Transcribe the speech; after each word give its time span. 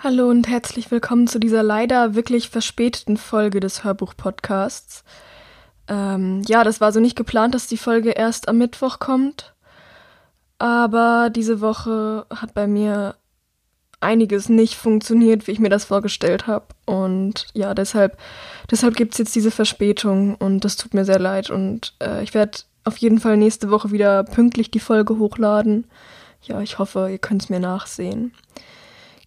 Hallo 0.00 0.28
und 0.28 0.46
herzlich 0.46 0.92
willkommen 0.92 1.26
zu 1.26 1.40
dieser 1.40 1.64
leider 1.64 2.14
wirklich 2.14 2.50
verspäteten 2.50 3.16
Folge 3.16 3.58
des 3.58 3.82
Hörbuch-Podcasts. 3.82 5.02
Ähm, 5.88 6.42
ja, 6.46 6.62
das 6.62 6.80
war 6.80 6.92
so 6.92 7.00
nicht 7.00 7.16
geplant, 7.16 7.52
dass 7.52 7.66
die 7.66 7.76
Folge 7.76 8.10
erst 8.10 8.46
am 8.48 8.58
Mittwoch 8.58 9.00
kommt. 9.00 9.54
Aber 10.58 11.30
diese 11.34 11.60
Woche 11.60 12.26
hat 12.30 12.54
bei 12.54 12.68
mir 12.68 13.16
einiges 13.98 14.48
nicht 14.48 14.76
funktioniert, 14.76 15.48
wie 15.48 15.50
ich 15.50 15.58
mir 15.58 15.68
das 15.68 15.86
vorgestellt 15.86 16.46
habe. 16.46 16.66
Und 16.86 17.48
ja, 17.52 17.74
deshalb, 17.74 18.18
deshalb 18.70 18.94
gibt 18.94 19.14
es 19.14 19.18
jetzt 19.18 19.34
diese 19.34 19.50
Verspätung 19.50 20.36
und 20.36 20.64
das 20.64 20.76
tut 20.76 20.94
mir 20.94 21.04
sehr 21.04 21.18
leid. 21.18 21.50
Und 21.50 21.96
äh, 22.00 22.22
ich 22.22 22.34
werde 22.34 22.58
auf 22.84 22.98
jeden 22.98 23.18
Fall 23.18 23.36
nächste 23.36 23.68
Woche 23.72 23.90
wieder 23.90 24.22
pünktlich 24.22 24.70
die 24.70 24.78
Folge 24.78 25.18
hochladen. 25.18 25.88
Ja, 26.42 26.60
ich 26.60 26.78
hoffe, 26.78 27.08
ihr 27.10 27.18
könnt 27.18 27.42
es 27.42 27.50
mir 27.50 27.58
nachsehen. 27.58 28.32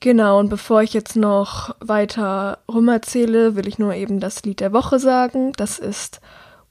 Genau, 0.02 0.40
und 0.40 0.50
bevor 0.50 0.82
ich 0.82 0.94
jetzt 0.94 1.16
noch 1.16 1.76
weiter 1.80 2.58
rumerzähle, 2.68 3.56
will 3.56 3.68
ich 3.68 3.78
nur 3.78 3.94
eben 3.94 4.20
das 4.20 4.42
Lied 4.42 4.60
der 4.60 4.74
Woche 4.74 4.98
sagen. 5.00 5.54
Das 5.54 5.78
ist 5.78 6.22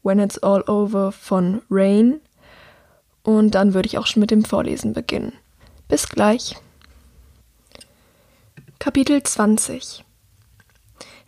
When 0.03 0.19
It's 0.19 0.39
All 0.39 0.63
Over 0.69 1.13
von 1.13 1.63
Rain. 1.71 2.21
Und 3.23 3.55
dann 3.55 3.73
würde 3.73 3.87
ich 3.87 3.99
auch 3.99 4.07
schon 4.09 4.19
mit 4.21 4.33
dem 4.33 4.45
Vorlesen 4.45 4.95
beginnen. 4.95 5.33
Bis 5.87 6.09
gleich. 6.09 6.57
Kapitel 8.81 9.23
20 9.23 10.05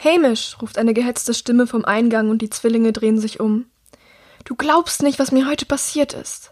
Hamish, 0.02 0.56
ruft 0.60 0.78
eine 0.78 0.94
gehetzte 0.94 1.34
Stimme 1.34 1.68
vom 1.68 1.84
Eingang 1.84 2.30
und 2.30 2.42
die 2.42 2.50
Zwillinge 2.50 2.92
drehen 2.92 3.20
sich 3.20 3.38
um. 3.38 3.66
Du 4.44 4.56
glaubst 4.56 5.04
nicht, 5.04 5.20
was 5.20 5.30
mir 5.30 5.46
heute 5.46 5.66
passiert 5.66 6.14
ist. 6.14 6.51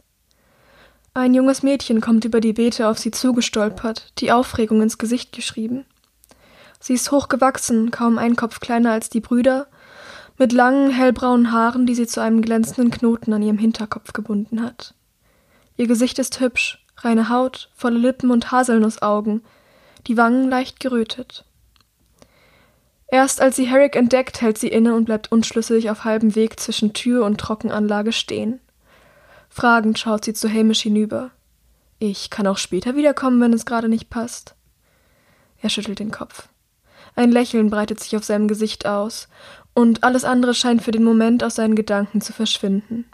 Ein 1.13 1.35
junges 1.35 1.65
Mädchen 1.65 2.01
kommt 2.01 2.25
über 2.25 2.41
die 2.41 2.53
Beete 2.53 2.89
auf 2.89 2.99
sie 2.99 3.11
zugestolpert, 3.11 4.13
die 4.19 4.31
Aufregung 4.31 4.81
ins 4.81 4.97
Gesicht 4.97 5.33
geschrieben. 5.33 5.85
Sie 6.79 6.95
ist 6.95 7.11
hochgewachsen, 7.11 7.91
kaum 7.91 8.17
ein 8.17 8.37
Kopf 8.37 8.61
kleiner 8.61 8.93
als 8.93 9.11
die 9.11 9.21
Brüder, 9.21 9.67
mit 10.39 10.53
langen, 10.53 10.91
hellbraunen 10.91 11.53
Haaren, 11.53 11.85
die 11.85 11.97
sie 11.97 12.07
zu 12.07 12.23
einem 12.23 12.43
glänzenden 12.43 12.91
Knoten 12.91 13.33
an 13.33 13.43
ihrem 13.43 13.59
Hinterkopf 13.59 14.13
gebunden 14.13 14.63
hat. 14.63 14.95
Ihr 15.77 15.89
Gesicht 15.89 16.19
ist 16.21 16.41
hübsch, 16.41 16.85
reine 16.99 17.29
Haut, 17.29 17.71
volle 17.75 17.99
Lippen 17.99 18.31
und 18.31 18.53
Haselnussaugen, 18.53 19.43
die 20.07 20.17
Wangen 20.17 20.49
leicht 20.49 20.79
gerötet. 20.79 21.45
Erst 23.09 23.41
als 23.41 23.57
sie 23.57 23.67
Herrick 23.67 23.97
entdeckt, 23.97 24.41
hält 24.41 24.59
sie 24.59 24.69
inne 24.69 24.95
und 24.95 25.07
bleibt 25.07 25.33
unschlüssig 25.33 25.91
auf 25.91 26.05
halbem 26.05 26.37
Weg 26.37 26.61
zwischen 26.61 26.93
Tür 26.93 27.25
und 27.25 27.39
Trockenanlage 27.39 28.13
stehen. 28.13 28.61
Fragend 29.51 29.99
schaut 29.99 30.25
sie 30.25 30.33
zu 30.33 30.49
Hamish 30.49 30.83
hinüber. 30.83 31.33
Ich 31.99 32.31
kann 32.31 32.47
auch 32.47 32.57
später 32.57 32.97
wiederkommen, 32.97 33.41
wenn 33.41 33.53
es 33.53 33.67
gerade 33.67 33.89
nicht 33.89 34.09
passt. 34.09 34.55
Er 35.61 35.69
schüttelt 35.69 35.99
den 35.99 36.13
Kopf. 36.13 36.49
Ein 37.17 37.33
Lächeln 37.33 37.69
breitet 37.69 38.01
sich 38.01 38.17
auf 38.17 38.25
seinem 38.25 38.49
Gesicht 38.49 38.87
aus, 38.87 39.29
und 39.75 40.05
alles 40.05 40.25
andere 40.25 40.55
scheint 40.55 40.83
für 40.83 40.93
den 40.93 41.05
Moment 41.05 41.45
aus 41.45 41.57
seinen 41.57 41.75
Gedanken 41.75 42.21
zu 42.21 42.33
verschwinden. 42.33 43.05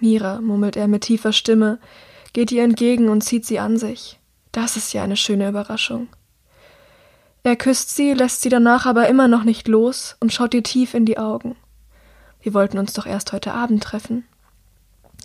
Mira, 0.00 0.40
murmelt 0.40 0.76
er 0.76 0.88
mit 0.88 1.02
tiefer 1.02 1.32
Stimme, 1.32 1.78
geht 2.32 2.52
ihr 2.52 2.64
entgegen 2.64 3.08
und 3.08 3.22
zieht 3.22 3.46
sie 3.46 3.58
an 3.58 3.78
sich. 3.78 4.18
Das 4.52 4.76
ist 4.76 4.92
ja 4.92 5.02
eine 5.02 5.16
schöne 5.16 5.48
Überraschung. 5.48 6.08
Er 7.44 7.56
küsst 7.56 7.94
sie, 7.94 8.12
lässt 8.12 8.42
sie 8.42 8.48
danach 8.48 8.86
aber 8.86 9.08
immer 9.08 9.28
noch 9.28 9.44
nicht 9.44 9.68
los 9.68 10.16
und 10.20 10.32
schaut 10.32 10.54
ihr 10.54 10.62
tief 10.62 10.94
in 10.94 11.06
die 11.06 11.18
Augen. 11.18 11.56
Wir 12.40 12.54
wollten 12.54 12.78
uns 12.78 12.92
doch 12.92 13.06
erst 13.06 13.32
heute 13.32 13.52
Abend 13.52 13.82
treffen. 13.82 14.24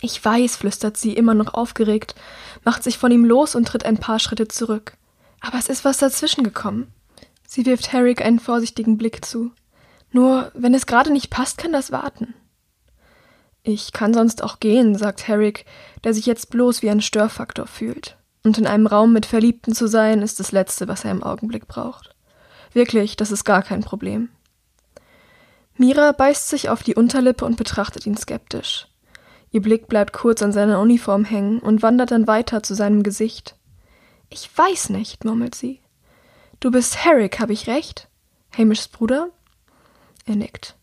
Ich 0.02 0.24
weiß, 0.24 0.56
flüstert 0.56 0.98
sie, 0.98 1.14
immer 1.14 1.34
noch 1.34 1.54
aufgeregt, 1.54 2.16
macht 2.64 2.84
sich 2.84 2.98
von 2.98 3.12
ihm 3.12 3.26
los 3.26 3.56
und 3.56 3.68
tritt 3.68 3.86
ein 3.86 3.98
paar 3.98 4.20
Schritte 4.20 4.48
zurück. 4.48 4.94
Aber 5.42 5.58
es 5.58 5.68
ist 5.68 5.86
was 5.86 5.98
dazwischen 5.98 6.44
gekommen. 6.44 6.94
Sie 7.48 7.66
wirft 7.66 7.92
Herrick 7.92 8.24
einen 8.24 8.40
vorsichtigen 8.40 8.98
Blick 8.98 9.26
zu. 9.26 9.52
Nur, 10.12 10.52
wenn 10.54 10.74
es 10.74 10.86
gerade 10.86 11.12
nicht 11.12 11.30
passt, 11.30 11.58
kann 11.58 11.74
das 11.74 11.92
warten. 11.92 12.34
Ich 13.64 13.92
kann 13.92 14.14
sonst 14.14 14.42
auch 14.42 14.60
gehen, 14.60 14.96
sagt 14.96 15.28
Herrick, 15.28 15.66
der 16.04 16.14
sich 16.14 16.26
jetzt 16.26 16.50
bloß 16.50 16.82
wie 16.82 16.90
ein 16.90 17.02
Störfaktor 17.02 17.68
fühlt. 17.68 18.18
Und 18.44 18.58
in 18.58 18.68
einem 18.68 18.88
Raum 18.88 19.12
mit 19.12 19.26
Verliebten 19.26 19.76
zu 19.76 19.88
sein, 19.88 20.22
ist 20.22 20.40
das 20.40 20.52
Letzte, 20.52 20.88
was 20.88 21.04
er 21.04 21.12
im 21.12 21.24
Augenblick 21.24 21.68
braucht. 21.68 22.16
Wirklich, 22.74 23.18
das 23.18 23.32
ist 23.32 23.44
gar 23.44 23.64
kein 23.64 23.82
Problem. 23.82 24.30
Mira 25.76 26.12
beißt 26.12 26.50
sich 26.50 26.70
auf 26.70 26.84
die 26.84 26.96
Unterlippe 26.96 27.46
und 27.46 27.58
betrachtet 27.58 28.06
ihn 28.06 28.18
skeptisch. 28.18 28.89
Ihr 29.52 29.62
Blick 29.62 29.88
bleibt 29.88 30.14
kurz 30.14 30.42
an 30.42 30.52
seiner 30.52 30.80
Uniform 30.80 31.26
hängen 31.26 31.60
und 31.60 31.82
wandert 31.82 32.12
dann 32.12 32.28
weiter 32.28 32.62
zu 32.62 32.76
seinem 32.76 33.04
Gesicht. 33.04 33.56
Ich 34.30 34.50
weiß 34.56 34.90
nicht, 34.90 35.26
murmelt 35.26 35.56
sie. 35.56 35.82
Du 36.60 36.72
bist 36.72 37.04
Herrick, 37.04 37.40
habe 37.40 37.54
ich 37.54 37.68
recht? 37.68 38.08
Hamishs 38.56 38.88
Bruder? 38.88 39.30
Er 40.26 40.36
nickt. 40.36 40.76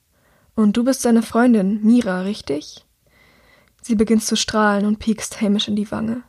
Und 0.55 0.77
du 0.77 0.85
bist 0.85 1.03
seine 1.03 1.23
Freundin, 1.23 1.81
Mira, 1.83 2.23
richtig? 2.23 2.85
Sie 3.83 3.95
beginnt 3.95 4.25
zu 4.25 4.37
strahlen 4.37 4.85
und 4.85 4.99
piekst 4.99 5.41
Hamish 5.41 5.69
in 5.69 5.77
die 5.77 5.91
Wange. 5.93 6.23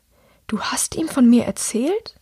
Du 0.46 0.62
hast 0.62 0.96
ihm 0.96 1.08
von 1.08 1.28
mir 1.28 1.46
erzählt? 1.46 2.20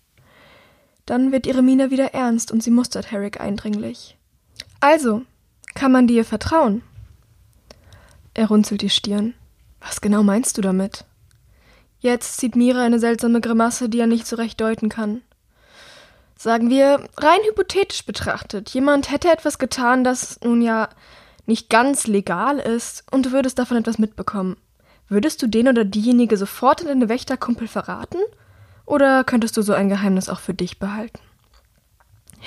Dann 1.05 1.31
wird 1.31 1.45
ihre 1.45 1.61
Miene 1.61 1.91
wieder 1.91 2.13
ernst 2.13 2.51
und 2.51 2.63
sie 2.63 2.71
mustert 2.71 3.11
Herrick 3.11 3.41
eindringlich. 3.41 4.17
Also, 4.79 5.23
kann 5.73 5.91
man 5.91 6.07
dir 6.07 6.23
vertrauen? 6.23 6.83
Er 8.33 8.47
runzelt 8.47 8.81
die 8.81 8.89
Stirn. 8.89 9.33
Was 9.85 10.01
genau 10.01 10.23
meinst 10.23 10.57
du 10.57 10.61
damit? 10.61 11.05
Jetzt 11.99 12.37
zieht 12.37 12.55
Mira 12.55 12.83
eine 12.83 12.99
seltsame 12.99 13.39
Grimasse, 13.39 13.87
die 13.87 13.99
er 13.99 14.07
nicht 14.07 14.25
so 14.25 14.35
recht 14.35 14.59
deuten 14.59 14.89
kann. 14.89 15.21
Sagen 16.35 16.69
wir, 16.69 17.07
rein 17.17 17.39
hypothetisch 17.47 18.05
betrachtet, 18.05 18.71
jemand 18.71 19.11
hätte 19.11 19.31
etwas 19.31 19.57
getan, 19.57 20.03
das 20.03 20.39
nun 20.41 20.61
ja 20.61 20.89
nicht 21.45 21.69
ganz 21.69 22.07
legal 22.07 22.59
ist, 22.59 23.03
und 23.11 23.27
du 23.27 23.31
würdest 23.31 23.59
davon 23.59 23.77
etwas 23.77 23.99
mitbekommen. 23.99 24.57
Würdest 25.07 25.41
du 25.41 25.47
den 25.47 25.67
oder 25.67 25.85
diejenige 25.85 26.35
sofort 26.35 26.81
in 26.81 26.87
deine 26.87 27.07
Wächterkumpel 27.07 27.67
verraten? 27.67 28.19
Oder 28.85 29.23
könntest 29.23 29.55
du 29.55 29.61
so 29.61 29.73
ein 29.73 29.89
Geheimnis 29.89 30.29
auch 30.29 30.39
für 30.39 30.53
dich 30.53 30.79
behalten? 30.79 31.19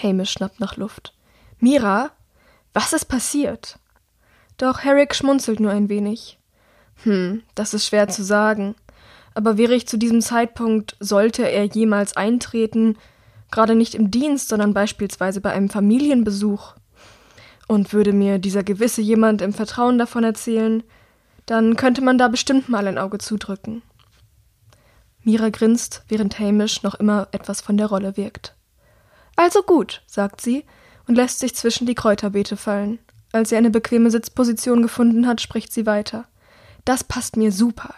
Hamish 0.03 0.33
schnappt 0.33 0.61
nach 0.61 0.77
Luft. 0.77 1.15
Mira, 1.61 2.11
was 2.75 2.93
ist 2.93 3.07
passiert? 3.07 3.79
Doch 4.57 4.81
Herrick 4.81 5.15
schmunzelt 5.15 5.61
nur 5.61 5.71
ein 5.71 5.89
wenig. 5.89 6.38
Hm, 7.05 7.43
das 7.55 7.75
ist 7.75 7.87
schwer 7.87 8.09
zu 8.09 8.23
sagen. 8.25 8.75
Aber 9.35 9.57
wäre 9.57 9.75
ich 9.75 9.87
zu 9.87 9.99
diesem 9.99 10.21
Zeitpunkt, 10.21 10.97
sollte 11.01 11.49
er 11.49 11.65
jemals 11.65 12.17
eintreten, 12.17 12.97
gerade 13.51 13.75
nicht 13.75 13.95
im 13.95 14.11
Dienst, 14.11 14.49
sondern 14.49 14.75
beispielsweise 14.75 15.41
bei 15.41 15.53
einem 15.53 15.69
Familienbesuch, 15.69 16.75
und 17.69 17.93
würde 17.93 18.13
mir 18.13 18.39
dieser 18.39 18.65
gewisse 18.65 19.03
jemand 19.03 19.43
im 19.43 19.53
Vertrauen 19.53 19.99
davon 19.99 20.25
erzählen, 20.25 20.83
dann 21.47 21.77
könnte 21.77 22.01
man 22.03 22.19
da 22.19 22.29
bestimmt 22.29 22.69
mal 22.69 22.87
ein 22.89 22.99
Auge 22.99 23.19
zudrücken. 23.19 23.83
Mira 25.23 25.51
grinst, 25.51 26.03
während 26.09 26.39
Hamish 26.39 26.83
noch 26.83 26.95
immer 26.95 27.29
etwas 27.33 27.61
von 27.61 27.77
der 27.77 27.87
Rolle 27.87 28.17
wirkt. 28.17 28.55
Also 29.37 29.63
gut, 29.63 30.03
sagt 30.07 30.41
sie 30.41 30.65
und 31.07 31.15
lässt 31.15 31.39
sich 31.39 31.55
zwischen 31.55 31.87
die 31.87 31.95
Kräuterbeete 31.95 32.57
fallen. 32.57 32.99
Als 33.33 33.51
sie 33.51 33.57
eine 33.57 33.71
bequeme 33.71 34.11
Sitzposition 34.11 34.83
gefunden 34.83 35.27
hat, 35.27 35.41
spricht 35.41 35.73
sie 35.73 35.87
weiter. 35.87 36.25
Das 36.89 37.05
passt 37.05 37.37
mir 37.37 37.53
super. 37.53 37.93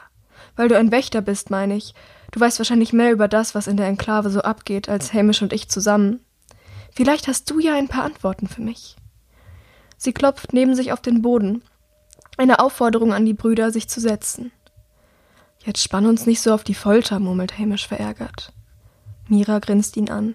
Weil 0.56 0.66
du 0.66 0.76
ein 0.76 0.90
Wächter 0.90 1.20
bist, 1.20 1.48
meine 1.48 1.76
ich. 1.76 1.94
Du 2.32 2.40
weißt 2.40 2.58
wahrscheinlich 2.58 2.92
mehr 2.92 3.12
über 3.12 3.28
das, 3.28 3.54
was 3.54 3.68
in 3.68 3.76
der 3.76 3.86
Enklave 3.86 4.30
so 4.30 4.40
abgeht, 4.40 4.88
als 4.88 5.14
Hamish 5.14 5.42
und 5.42 5.52
ich 5.52 5.68
zusammen. 5.68 6.18
Vielleicht 6.90 7.28
hast 7.28 7.48
du 7.48 7.60
ja 7.60 7.72
ein 7.76 7.86
paar 7.86 8.02
Antworten 8.02 8.48
für 8.48 8.62
mich. 8.62 8.96
Sie 9.96 10.12
klopft 10.12 10.52
neben 10.52 10.74
sich 10.74 10.90
auf 10.90 11.00
den 11.00 11.22
Boden. 11.22 11.62
Eine 12.36 12.58
Aufforderung 12.58 13.12
an 13.12 13.24
die 13.24 13.32
Brüder, 13.32 13.70
sich 13.70 13.88
zu 13.88 14.00
setzen. 14.00 14.50
Jetzt 15.64 15.84
spann 15.84 16.06
uns 16.06 16.26
nicht 16.26 16.40
so 16.40 16.52
auf 16.52 16.64
die 16.64 16.74
Folter, 16.74 17.20
murmelt 17.20 17.60
Hamish 17.60 17.86
verärgert. 17.86 18.52
Mira 19.28 19.60
grinst 19.60 19.96
ihn 19.96 20.10
an. 20.10 20.34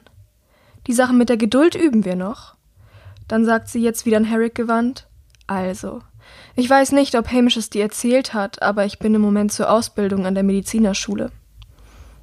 Die 0.87 0.93
Sache 0.93 1.11
mit 1.11 1.27
der 1.27 1.35
Geduld 1.35 1.75
üben 1.75 2.05
wir 2.05 2.16
noch. 2.16 2.55
Dann 3.28 3.43
sagt 3.43 3.67
sie 3.67 3.81
jetzt 3.81 4.05
wieder 4.05 4.16
an 4.16 4.23
Herrick 4.23 4.55
gewandt. 4.55 5.09
Also, 5.46 6.03
ich 6.55 6.69
weiß 6.69 6.93
nicht, 6.93 7.16
ob 7.16 7.31
Hamish 7.31 7.57
es 7.57 7.69
dir 7.69 7.83
erzählt 7.83 8.33
hat, 8.33 8.61
aber 8.61 8.85
ich 8.85 8.99
bin 8.99 9.13
im 9.13 9.22
Moment 9.22 9.51
zur 9.51 9.69
Ausbildung 9.69 10.25
an 10.25 10.35
der 10.35 10.43
Medizinerschule. 10.43 11.31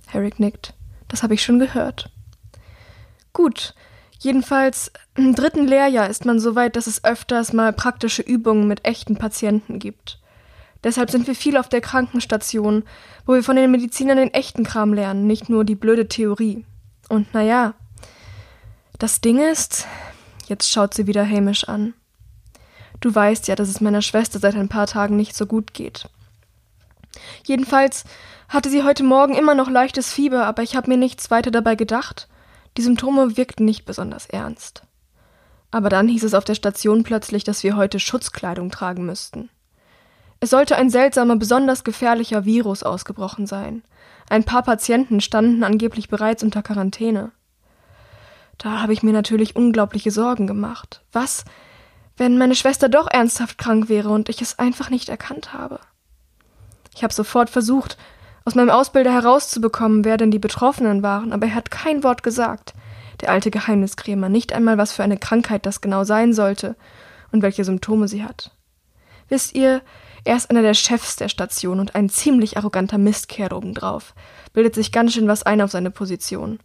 Herrick 0.07 0.41
nickt. 0.41 0.75
Das 1.09 1.23
habe 1.23 1.35
ich 1.35 1.43
schon 1.43 1.59
gehört. 1.59 2.11
Gut. 3.33 3.75
Jedenfalls 4.19 4.93
im 5.17 5.35
dritten 5.35 5.67
Lehrjahr 5.67 6.09
ist 6.09 6.25
man 6.25 6.39
so 6.39 6.55
weit, 6.55 6.77
dass 6.77 6.87
es 6.87 7.05
öfters 7.05 7.53
mal 7.53 7.73
praktische 7.73 8.23
Übungen 8.23 8.69
mit 8.69 8.85
echten 8.85 9.17
Patienten 9.17 9.79
gibt. 9.79 10.21
Deshalb 10.85 11.11
sind 11.11 11.27
wir 11.27 11.35
viel 11.35 11.57
auf 11.57 11.69
der 11.69 11.81
Krankenstation, 11.81 12.85
wo 13.27 13.35
wir 13.35 13.43
von 13.43 13.57
den 13.57 13.71
Medizinern 13.71 14.17
den 14.17 14.33
echten 14.33 14.65
Kram 14.65 14.95
lernen, 14.95 15.27
nicht 15.27 15.49
nur 15.49 15.65
die 15.65 15.75
blöde 15.75 16.09
Theorie. 16.09 16.65
Und 17.09 17.35
naja, 17.35 17.75
das 18.99 19.21
Ding 19.21 19.39
ist, 19.39 19.87
jetzt 20.47 20.71
schaut 20.71 20.95
sie 20.95 21.07
wieder 21.07 21.29
Hamish 21.29 21.65
an. 21.65 21.95
Du 23.03 23.13
weißt 23.13 23.49
ja, 23.49 23.57
dass 23.57 23.69
es 23.69 23.81
meiner 23.81 24.01
Schwester 24.01 24.39
seit 24.39 24.55
ein 24.55 24.69
paar 24.69 24.87
Tagen 24.87 25.17
nicht 25.17 25.37
so 25.37 25.45
gut 25.45 25.75
geht. 25.75 26.09
Jedenfalls 27.45 28.05
hatte 28.49 28.71
sie 28.71 28.85
heute 28.85 29.03
Morgen 29.03 29.35
immer 29.35 29.57
noch 29.57 29.69
leichtes 29.69 30.13
Fieber, 30.13 30.47
aber 30.47 30.63
ich 30.63 30.77
habe 30.77 30.89
mir 30.89 30.97
nichts 30.97 31.31
weiter 31.31 31.51
dabei 31.51 31.75
gedacht. 31.75 32.29
Die 32.77 32.83
Symptome 32.83 33.37
wirkten 33.37 33.65
nicht 33.65 33.85
besonders 33.85 34.27
ernst. 34.27 34.85
Aber 35.73 35.89
dann 35.89 36.07
hieß 36.07 36.23
es 36.23 36.33
auf 36.33 36.45
der 36.45 36.55
Station 36.55 37.03
plötzlich, 37.03 37.43
dass 37.43 37.65
wir 37.65 37.77
heute 37.77 37.99
Schutzkleidung 37.99 38.71
tragen 38.71 39.05
müssten. 39.05 39.51
Es 40.39 40.51
sollte 40.51 40.77
ein 40.77 40.89
seltsamer, 40.89 41.37
besonders 41.37 41.83
gefährlicher 41.83 42.45
Virus 42.45 42.85
ausgebrochen 42.85 43.49
sein. 43.49 43.83
Ein 44.31 44.45
paar 44.45 44.63
Patienten 44.63 45.21
standen 45.21 45.65
angeblich 45.65 46.09
bereits 46.09 46.45
unter 46.45 46.63
Quarantäne. 46.63 47.33
Da 48.59 48.81
habe 48.81 48.93
ich 48.93 49.03
mir 49.03 49.13
natürlich 49.13 49.57
unglaubliche 49.57 50.13
Sorgen 50.13 50.47
gemacht. 50.47 51.03
Was, 51.11 51.45
wenn 52.17 52.39
meine 52.39 52.55
Schwester 52.55 52.89
doch 52.89 53.09
ernsthaft 53.11 53.59
krank 53.59 53.89
wäre 53.89 54.11
und 54.11 54.29
ich 54.29 54.43
es 54.43 54.59
einfach 54.59 54.91
nicht 54.91 55.09
erkannt 55.09 55.53
habe? 55.53 55.81
Ich 56.95 57.03
habe 57.03 57.13
sofort 57.13 57.51
versucht, 57.51 57.97
aus 58.45 58.55
meinem 58.55 58.71
Ausbilder 58.71 59.13
herauszubekommen, 59.13 60.05
wer 60.05 60.17
denn 60.17 60.31
die 60.31 60.39
Betroffenen 60.39 61.03
waren, 61.03 61.33
aber 61.33 61.47
er 61.47 61.55
hat 61.55 61.71
kein 61.71 62.03
Wort 62.03 62.23
gesagt. 62.23 62.75
Der 63.21 63.31
alte 63.31 63.51
Geheimniskrämer, 63.51 64.29
nicht 64.29 64.53
einmal 64.53 64.79
was 64.79 64.93
für 64.93 65.05
eine 65.05 65.17
Krankheit 65.17 65.65
das 65.65 65.81
genau 65.81 66.05
sein 66.05 66.33
sollte 66.33 66.77
und 67.31 67.43
welche 67.43 67.65
Symptome 67.65 68.09
sie 68.09 68.25
hat. 68.25 68.51
Wisst 69.29 69.55
ihr, 69.55 69.81
er 70.25 70.37
ist 70.37 70.51
einer 70.51 70.63
der 70.63 70.75
Chefs 70.75 71.17
der 71.17 71.29
Station 71.29 71.81
und 71.81 71.95
ein 71.95 72.09
ziemlich 72.09 72.57
arroganter 72.57 72.99
Mistkerl 72.99 73.53
obendrauf, 73.53 74.15
bildet 74.53 74.75
sich 74.75 74.93
ganz 74.93 75.15
schön 75.15 75.29
was 75.29 75.43
ein 75.43 75.61
auf 75.61 75.71
seine 75.71 75.91
Position. 75.91 76.59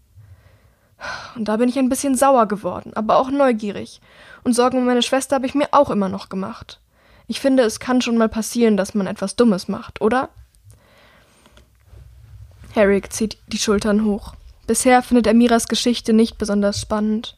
Und 1.36 1.48
da 1.48 1.58
bin 1.58 1.70
ich 1.70 1.78
ein 1.78 1.90
bisschen 1.90 2.16
sauer 2.16 2.48
geworden, 2.48 2.92
aber 2.96 3.18
auch 3.18 3.30
neugierig. 3.30 4.02
Und 4.48 4.54
Sorgen 4.54 4.78
um 4.78 4.86
meine 4.86 5.02
Schwester 5.02 5.36
habe 5.36 5.46
ich 5.46 5.56
mir 5.56 5.68
auch 5.72 5.90
immer 5.90 6.08
noch 6.08 6.30
gemacht. 6.30 6.80
Ich 7.28 7.42
finde, 7.42 7.64
es 7.64 7.82
kann 7.82 8.02
schon 8.02 8.18
mal 8.18 8.30
passieren, 8.30 8.78
dass 8.78 8.94
man 8.94 9.06
etwas 9.06 9.36
Dummes 9.36 9.68
macht, 9.68 10.00
oder? 10.00 10.30
Herrick 12.74 13.12
zieht 13.12 13.38
die 13.48 13.58
Schultern 13.58 14.06
hoch. 14.06 14.36
Bisher 14.66 15.04
findet 15.04 15.28
er 15.28 15.34
Miras 15.34 15.68
Geschichte 15.68 16.14
nicht 16.14 16.38
besonders 16.38 16.80
spannend. 16.80 17.36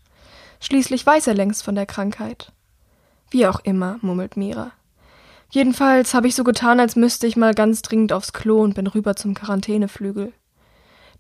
Schließlich 0.60 1.04
weiß 1.04 1.26
er 1.26 1.34
längst 1.34 1.64
von 1.64 1.74
der 1.74 1.88
Krankheit. 1.88 2.52
Wie 3.32 3.48
auch 3.48 3.62
immer, 3.62 3.98
murmelt 4.02 4.38
Mira. 4.38 4.70
Jedenfalls 5.50 6.14
habe 6.14 6.28
ich 6.28 6.36
so 6.36 6.44
getan, 6.44 6.80
als 6.80 6.96
müsste 6.96 7.26
ich 7.26 7.36
mal 7.36 7.56
ganz 7.56 7.82
dringend 7.82 8.14
aufs 8.14 8.34
Klo 8.34 8.62
und 8.62 8.76
bin 8.76 8.86
rüber 8.86 9.16
zum 9.16 9.34
Quarantäneflügel. 9.34 10.32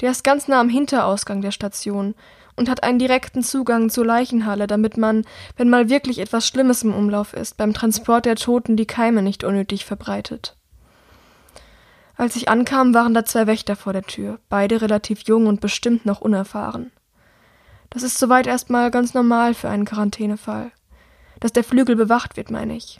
Der 0.01 0.11
ist 0.11 0.23
ganz 0.23 0.47
nah 0.47 0.61
am 0.61 0.69
Hinterausgang 0.69 1.41
der 1.41 1.49
Station 1.49 2.13
und 2.59 2.69
hat 2.69 2.83
einen 2.83 2.99
direkten 2.99 3.41
Zugang 3.41 3.89
zur 3.89 4.05
Leichenhalle, 4.05 4.67
damit 4.67 4.97
man, 4.97 5.25
wenn 5.55 5.69
mal 5.69 5.89
wirklich 5.89 6.19
etwas 6.19 6.45
Schlimmes 6.45 6.83
im 6.83 6.93
Umlauf 6.93 7.33
ist, 7.33 7.55
beim 7.55 7.73
Transport 7.73 8.25
der 8.25 8.35
Toten 8.35 8.75
die 8.75 8.85
Keime 8.85 9.21
nicht 9.21 9.45
unnötig 9.45 9.85
verbreitet. 9.85 10.57
Als 12.17 12.35
ich 12.35 12.49
ankam, 12.49 12.93
waren 12.93 13.13
da 13.13 13.23
zwei 13.23 13.47
Wächter 13.47 13.77
vor 13.77 13.93
der 13.93 14.03
Tür, 14.03 14.39
beide 14.49 14.81
relativ 14.81 15.21
jung 15.21 15.47
und 15.47 15.61
bestimmt 15.61 16.05
noch 16.05 16.19
unerfahren. 16.19 16.91
Das 17.89 18.03
ist 18.03 18.19
soweit 18.19 18.45
erstmal 18.45 18.91
ganz 18.91 19.13
normal 19.13 19.53
für 19.53 19.69
einen 19.69 19.85
Quarantänefall. 19.85 20.73
Dass 21.39 21.53
der 21.53 21.63
Flügel 21.63 21.95
bewacht 21.95 22.35
wird, 22.35 22.51
meine 22.51 22.75
ich. 22.75 22.99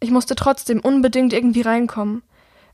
Ich 0.00 0.10
musste 0.10 0.34
trotzdem 0.34 0.80
unbedingt 0.80 1.32
irgendwie 1.32 1.62
reinkommen. 1.62 2.24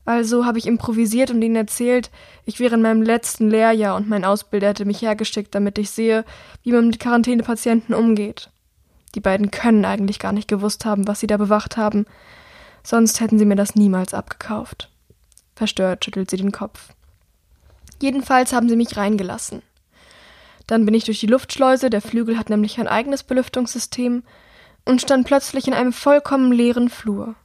Also 0.07 0.45
habe 0.45 0.57
ich 0.57 0.67
improvisiert 0.67 1.31
und 1.31 1.41
ihnen 1.41 1.57
erzählt, 1.57 2.11
ich 2.45 2.61
wäre 2.61 2.75
in 2.75 2.81
meinem 2.81 3.01
letzten 3.01 3.49
Lehrjahr 3.49 3.97
und 3.97 4.07
mein 4.07 4.23
Ausbilder 4.23 4.69
hätte 4.69 4.85
mich 4.85 5.01
hergeschickt, 5.01 5.53
damit 5.53 5.77
ich 5.77 5.89
sehe, 5.89 6.23
wie 6.63 6.71
man 6.71 6.87
mit 6.87 7.01
Quarantänepatienten 7.01 7.93
umgeht. 7.93 8.49
Die 9.15 9.19
beiden 9.19 9.51
können 9.51 9.83
eigentlich 9.83 10.17
gar 10.17 10.31
nicht 10.31 10.47
gewusst 10.47 10.85
haben, 10.85 11.09
was 11.09 11.19
sie 11.19 11.27
da 11.27 11.35
bewacht 11.35 11.75
haben, 11.75 12.05
sonst 12.83 13.19
hätten 13.19 13.37
sie 13.37 13.43
mir 13.43 13.57
das 13.57 13.75
niemals 13.75 14.13
abgekauft. 14.13 14.89
Verstört 15.57 16.05
schüttelt 16.05 16.31
sie 16.31 16.37
den 16.37 16.53
Kopf. 16.53 16.93
Jedenfalls 18.01 18.53
haben 18.53 18.69
sie 18.69 18.77
mich 18.77 18.95
reingelassen. 18.95 19.61
Dann 20.67 20.85
bin 20.85 20.93
ich 20.93 21.03
durch 21.03 21.19
die 21.19 21.27
Luftschleuse, 21.27 21.89
der 21.89 22.01
Flügel 22.01 22.37
hat 22.37 22.49
nämlich 22.49 22.79
ein 22.79 22.87
eigenes 22.87 23.23
Belüftungssystem, 23.23 24.23
und 24.85 25.01
stand 25.01 25.27
plötzlich 25.27 25.67
in 25.67 25.73
einem 25.73 25.91
vollkommen 25.91 26.53
leeren 26.53 26.87
Flur. 26.87 27.35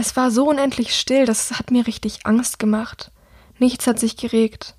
Es 0.00 0.16
war 0.16 0.30
so 0.30 0.48
unendlich 0.48 0.98
still, 0.98 1.26
das 1.26 1.58
hat 1.58 1.70
mir 1.70 1.86
richtig 1.86 2.20
Angst 2.24 2.58
gemacht. 2.58 3.10
Nichts 3.58 3.86
hat 3.86 3.98
sich 3.98 4.16
geregt. 4.16 4.74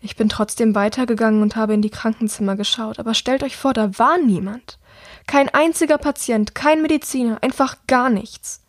Ich 0.00 0.16
bin 0.16 0.28
trotzdem 0.28 0.74
weitergegangen 0.74 1.42
und 1.42 1.54
habe 1.54 1.74
in 1.74 1.80
die 1.80 1.90
Krankenzimmer 1.90 2.56
geschaut, 2.56 2.98
aber 2.98 3.14
stellt 3.14 3.44
euch 3.44 3.56
vor, 3.56 3.72
da 3.72 3.96
war 4.00 4.18
niemand. 4.18 4.80
Kein 5.28 5.48
einziger 5.48 5.96
Patient, 5.96 6.56
kein 6.56 6.82
Mediziner, 6.82 7.40
einfach 7.40 7.76
gar 7.86 8.10
nichts. 8.10 8.64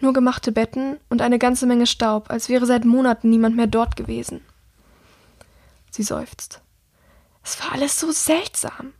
Nur 0.00 0.14
gemachte 0.14 0.50
Betten 0.50 0.96
und 1.10 1.20
eine 1.20 1.38
ganze 1.38 1.66
Menge 1.66 1.86
Staub, 1.86 2.30
als 2.30 2.48
wäre 2.48 2.64
seit 2.64 2.86
Monaten 2.86 3.28
niemand 3.28 3.54
mehr 3.54 3.66
dort 3.66 3.96
gewesen. 3.96 4.40
Sie 5.90 6.02
seufzt. 6.02 6.62
Es 7.44 7.62
war 7.62 7.72
alles 7.72 8.00
so 8.00 8.12
seltsam. 8.12 8.94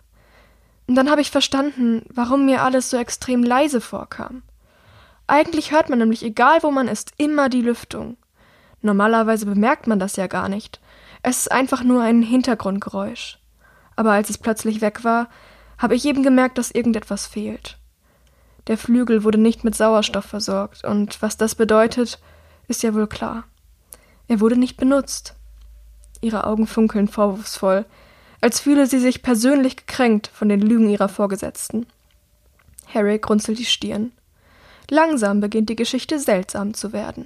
Und 0.87 0.95
dann 0.95 1.11
habe 1.11 1.23
ich 1.23 1.31
verstanden, 1.31 2.05
warum 2.11 2.45
mir 2.45 2.61
alles 2.63 2.91
so 2.91 2.99
extrem 2.99 3.43
leise 3.43 3.81
vorkam. 3.81 4.43
Eigentlich 5.29 5.73
hört 5.73 5.91
man 5.91 5.99
nämlich, 5.99 6.25
egal 6.25 6.63
wo 6.63 6.71
man 6.71 6.89
ist, 6.89 7.13
immer 7.19 7.51
die 7.51 7.61
Lüftung. 7.61 8.17
Normalerweise 8.81 9.45
bemerkt 9.45 9.87
man 9.87 9.99
das 9.99 10.17
ja 10.17 10.27
gar 10.27 10.49
nicht. 10.49 10.81
Es 11.23 11.41
ist 11.41 11.53
einfach 11.53 11.85
nur 11.85 12.03
ein 12.03 12.23
Hintergrundgeräusch. 12.23 13.39
Aber 13.95 14.13
als 14.13 14.31
es 14.31 14.39
plötzlich 14.39 14.81
weg 14.81 15.05
war, 15.05 15.29
habe 15.77 15.95
ich 15.95 16.07
eben 16.07 16.23
gemerkt, 16.23 16.57
dass 16.57 16.71
irgendetwas 16.71 17.27
fehlt. 17.27 17.77
Der 18.69 18.79
Flügel 18.79 19.23
wurde 19.23 19.39
nicht 19.39 19.65
mit 19.65 19.75
Sauerstoff 19.75 20.25
versorgt, 20.25 20.85
und 20.85 21.21
was 21.21 21.37
das 21.37 21.55
bedeutet, 21.55 22.19
ist 22.67 22.83
ja 22.83 22.95
wohl 22.95 23.07
klar. 23.07 23.45
Er 24.29 24.41
wurde 24.41 24.57
nicht 24.57 24.79
benutzt. 24.79 25.35
Ihre 26.23 26.45
Augen 26.45 26.67
funkeln 26.67 27.07
vorwurfsvoll, 27.07 27.85
als 28.41 28.61
fühle 28.61 28.87
sie 28.87 28.99
sich 28.99 29.23
persönlich 29.23 29.77
gekränkt 29.77 30.29
von 30.29 30.49
den 30.49 30.63
Lügen 30.63 30.89
ihrer 30.89 31.09
Vorgesetzten. 31.09 31.87
Harry 32.95 33.21
runzelt 33.29 33.59
die 33.59 33.67
Stirn. 33.67 34.13
Langsam 34.91 35.41
beginnt 35.41 35.69
die 35.69 35.77
Geschichte 35.77 36.19
seltsam 36.19 36.75
zu 36.75 36.93
werden. 36.93 37.25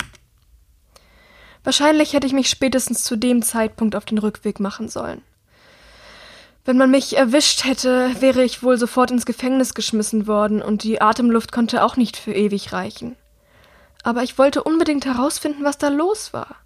Wahrscheinlich 1.65 2.13
hätte 2.13 2.27
ich 2.27 2.33
mich 2.33 2.51
spätestens 2.51 3.05
zu 3.05 3.17
dem 3.17 3.43
Zeitpunkt 3.43 3.95
auf 3.95 4.05
den 4.05 4.19
Rückweg 4.19 4.59
machen 4.59 4.89
sollen. 4.89 5.23
Wenn 6.65 6.77
man 6.77 6.91
mich 6.91 7.17
erwischt 7.17 7.65
hätte, 7.65 8.21
wäre 8.21 8.45
ich 8.45 8.63
wohl 8.63 8.79
sofort 8.79 9.11
ins 9.11 9.27
Gefängnis 9.27 9.75
geschmissen 9.75 10.27
worden 10.27 10.63
und 10.63 10.85
die 10.85 11.01
Atemluft 11.01 11.51
konnte 11.51 11.85
auch 11.85 11.97
nicht 11.97 12.17
für 12.17 12.33
ewig 12.33 12.73
reichen. 12.73 13.17
Aber 14.05 14.23
ich 14.23 14.39
wollte 14.39 14.63
unbedingt 14.63 15.05
herausfinden, 15.05 15.65
was 15.65 15.79
da 15.79 15.89
los 15.89 16.33
war. 16.33 16.57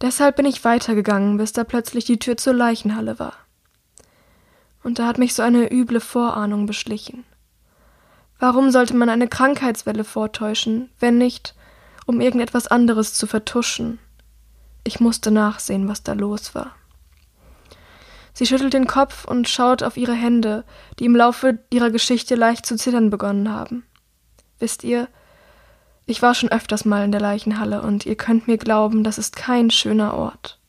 Deshalb 0.00 0.36
bin 0.36 0.46
ich 0.46 0.64
weitergegangen, 0.64 1.36
bis 1.36 1.52
da 1.52 1.64
plötzlich 1.64 2.04
die 2.04 2.18
Tür 2.18 2.36
zur 2.36 2.54
Leichenhalle 2.54 3.18
war. 3.18 3.34
Und 4.82 4.98
da 4.98 5.06
hat 5.06 5.18
mich 5.18 5.34
so 5.34 5.42
eine 5.42 5.72
üble 5.72 6.00
Vorahnung 6.00 6.66
beschlichen. 6.66 7.24
Warum 8.38 8.70
sollte 8.70 8.94
man 8.94 9.08
eine 9.08 9.28
Krankheitswelle 9.28 10.04
vortäuschen, 10.04 10.90
wenn 11.00 11.18
nicht, 11.18 11.54
um 12.04 12.20
irgendetwas 12.20 12.66
anderes 12.66 13.14
zu 13.14 13.26
vertuschen? 13.26 13.98
Ich 14.84 15.00
musste 15.00 15.30
nachsehen, 15.30 15.88
was 15.88 16.02
da 16.02 16.12
los 16.12 16.54
war. 16.54 16.74
Sie 18.34 18.46
schüttelt 18.46 18.74
den 18.74 18.86
Kopf 18.86 19.24
und 19.24 19.48
schaut 19.48 19.82
auf 19.82 19.96
ihre 19.96 20.12
Hände, 20.12 20.64
die 20.98 21.06
im 21.06 21.16
Laufe 21.16 21.58
ihrer 21.70 21.90
Geschichte 21.90 22.34
leicht 22.34 22.66
zu 22.66 22.76
zittern 22.76 23.08
begonnen 23.08 23.50
haben. 23.50 23.84
Wisst 24.58 24.84
ihr, 24.84 25.08
ich 26.04 26.20
war 26.20 26.34
schon 26.34 26.50
öfters 26.50 26.84
mal 26.84 27.04
in 27.04 27.12
der 27.12 27.20
Leichenhalle 27.20 27.80
und 27.80 28.04
ihr 28.04 28.14
könnt 28.14 28.46
mir 28.46 28.58
glauben, 28.58 29.02
das 29.02 29.16
ist 29.18 29.34
kein 29.34 29.70
schöner 29.70 30.14
Ort. 30.14 30.60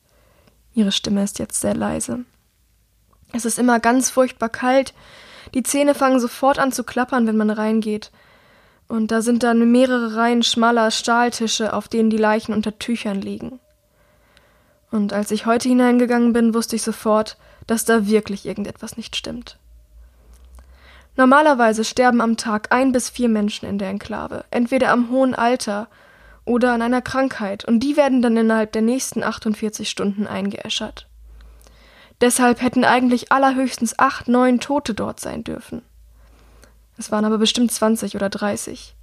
Ihre 0.74 0.91
Stimme 0.91 1.24
ist 1.24 1.39
jetzt 1.39 1.59
sehr 1.59 1.75
leise. 1.75 2.25
Es 3.33 3.43
ist 3.43 3.59
immer 3.59 3.79
ganz 3.79 4.09
furchtbar 4.09 4.50
kalt, 4.50 4.93
die 5.54 5.63
Zähne 5.63 5.96
fangen 5.96 6.20
sofort 6.20 6.60
an 6.60 6.72
zu 6.72 6.84
klappern, 6.84 7.27
wenn 7.27 7.38
man 7.38 7.50
reingeht. 7.50 8.12
Und 8.88 9.12
da 9.12 9.22
sind 9.22 9.44
dann 9.44 9.72
mehrere 9.72 10.16
Reihen 10.16 10.44
schmaler 10.44 10.92
Stahltische, 10.92 11.74
auf 11.74 11.88
denen 11.88 12.10
die 12.10 12.18
Leichen 12.18 12.54
unter 12.54 12.80
Tüchern 12.80 13.22
liegen. 13.22 13.60
Und 14.92 15.12
als 15.12 15.32
ich 15.32 15.46
heute 15.46 15.68
hineingegangen 15.68 16.32
bin, 16.32 16.54
wusste 16.54 16.77
ich 16.77 16.84
sofort, 16.84 17.38
dass 17.68 17.84
da 17.84 18.08
wirklich 18.08 18.46
irgendetwas 18.46 18.96
nicht 18.96 19.16
stimmt. 19.16 19.58
Normalerweise 21.18 21.84
sterben 21.84 22.22
am 22.22 22.38
Tag 22.38 22.72
ein 22.72 22.92
bis 22.92 23.10
vier 23.10 23.27
Menschen 23.27 23.68
in 23.68 23.80
der 23.80 23.89
Enklave, 23.89 24.46
entweder 24.51 24.92
am 24.92 25.10
hohen 25.10 25.34
Alter 25.34 25.88
oder 26.46 26.72
an 26.74 26.82
einer 26.82 27.01
Krankheit, 27.01 27.66
und 27.66 27.82
die 27.82 27.98
werden 27.98 28.22
dann 28.22 28.38
innerhalb 28.38 28.72
der 28.72 28.84
nächsten 28.84 29.24
48 29.24 29.89
Stunden 29.89 30.27
eingeäschert. 30.27 31.07
Deshalb 32.21 32.62
hätten 32.62 32.83
eigentlich 32.83 33.31
allerhöchstens 33.31 34.00
acht, 34.00 34.27
neun 34.27 34.59
Tote 34.59 34.93
dort 34.93 35.19
sein 35.19 35.43
dürfen. 35.43 35.81
Es 36.97 37.12
waren 37.12 37.25
aber 37.25 37.38
bestimmt 37.38 37.71
20 37.71 38.15
oder 38.15 38.29
30. 38.29 38.95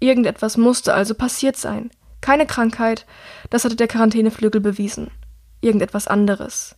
Irgendetwas 0.00 0.56
musste 0.56 0.94
also 0.94 1.14
passiert 1.14 1.56
sein. 1.56 1.90
Keine 2.20 2.46
Krankheit, 2.46 3.06
das 3.50 3.64
hatte 3.64 3.76
der 3.76 3.88
Quarantäneflügel 3.88 4.60
bewiesen. 4.60 5.10
Irgendetwas 5.60 6.08
anderes. 6.08 6.76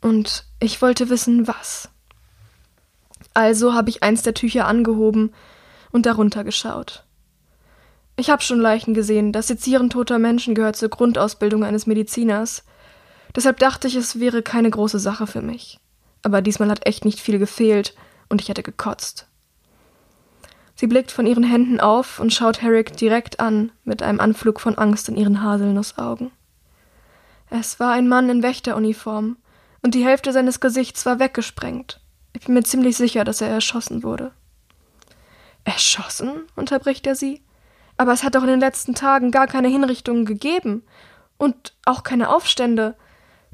Und 0.00 0.44
ich 0.60 0.80
wollte 0.82 1.08
wissen, 1.08 1.48
was. 1.48 1.88
Also 3.34 3.72
habe 3.74 3.88
ich 3.90 4.02
eins 4.02 4.22
der 4.22 4.34
Tücher 4.34 4.66
angehoben 4.66 5.32
und 5.90 6.06
darunter 6.06 6.44
geschaut. 6.44 7.04
Ich 8.16 8.30
habe 8.30 8.42
schon 8.42 8.60
Leichen 8.60 8.94
gesehen, 8.94 9.32
das 9.32 9.46
Sezieren 9.46 9.90
toter 9.90 10.18
Menschen 10.18 10.54
gehört 10.54 10.76
zur 10.76 10.88
Grundausbildung 10.88 11.64
eines 11.64 11.86
Mediziners. 11.86 12.64
Deshalb 13.38 13.60
dachte 13.60 13.86
ich, 13.86 13.94
es 13.94 14.18
wäre 14.18 14.42
keine 14.42 14.68
große 14.68 14.98
Sache 14.98 15.28
für 15.28 15.42
mich. 15.42 15.78
Aber 16.24 16.42
diesmal 16.42 16.70
hat 16.70 16.84
echt 16.88 17.04
nicht 17.04 17.20
viel 17.20 17.38
gefehlt 17.38 17.94
und 18.28 18.40
ich 18.40 18.48
hätte 18.48 18.64
gekotzt. 18.64 19.28
Sie 20.74 20.88
blickt 20.88 21.12
von 21.12 21.24
ihren 21.24 21.44
Händen 21.44 21.78
auf 21.78 22.18
und 22.18 22.34
schaut 22.34 22.62
Herrick 22.62 22.96
direkt 22.96 23.38
an, 23.38 23.70
mit 23.84 24.02
einem 24.02 24.18
Anflug 24.18 24.60
von 24.60 24.76
Angst 24.76 25.08
in 25.08 25.16
ihren 25.16 25.40
Haselnussaugen. 25.40 26.32
Es 27.48 27.78
war 27.78 27.92
ein 27.92 28.08
Mann 28.08 28.28
in 28.28 28.42
Wächteruniform, 28.42 29.36
und 29.82 29.94
die 29.94 30.04
Hälfte 30.04 30.32
seines 30.32 30.58
Gesichts 30.58 31.06
war 31.06 31.20
weggesprengt. 31.20 32.00
Ich 32.32 32.46
bin 32.46 32.54
mir 32.54 32.64
ziemlich 32.64 32.96
sicher, 32.96 33.22
dass 33.22 33.40
er 33.40 33.50
erschossen 33.50 34.02
wurde. 34.02 34.32
Erschossen? 35.62 36.40
unterbricht 36.56 37.06
er 37.06 37.14
sie. 37.14 37.40
Aber 37.98 38.12
es 38.12 38.24
hat 38.24 38.34
doch 38.34 38.42
in 38.42 38.48
den 38.48 38.58
letzten 38.58 38.96
Tagen 38.96 39.30
gar 39.30 39.46
keine 39.46 39.68
Hinrichtungen 39.68 40.24
gegeben. 40.24 40.82
Und 41.36 41.76
auch 41.84 42.02
keine 42.02 42.30
Aufstände. 42.30 42.96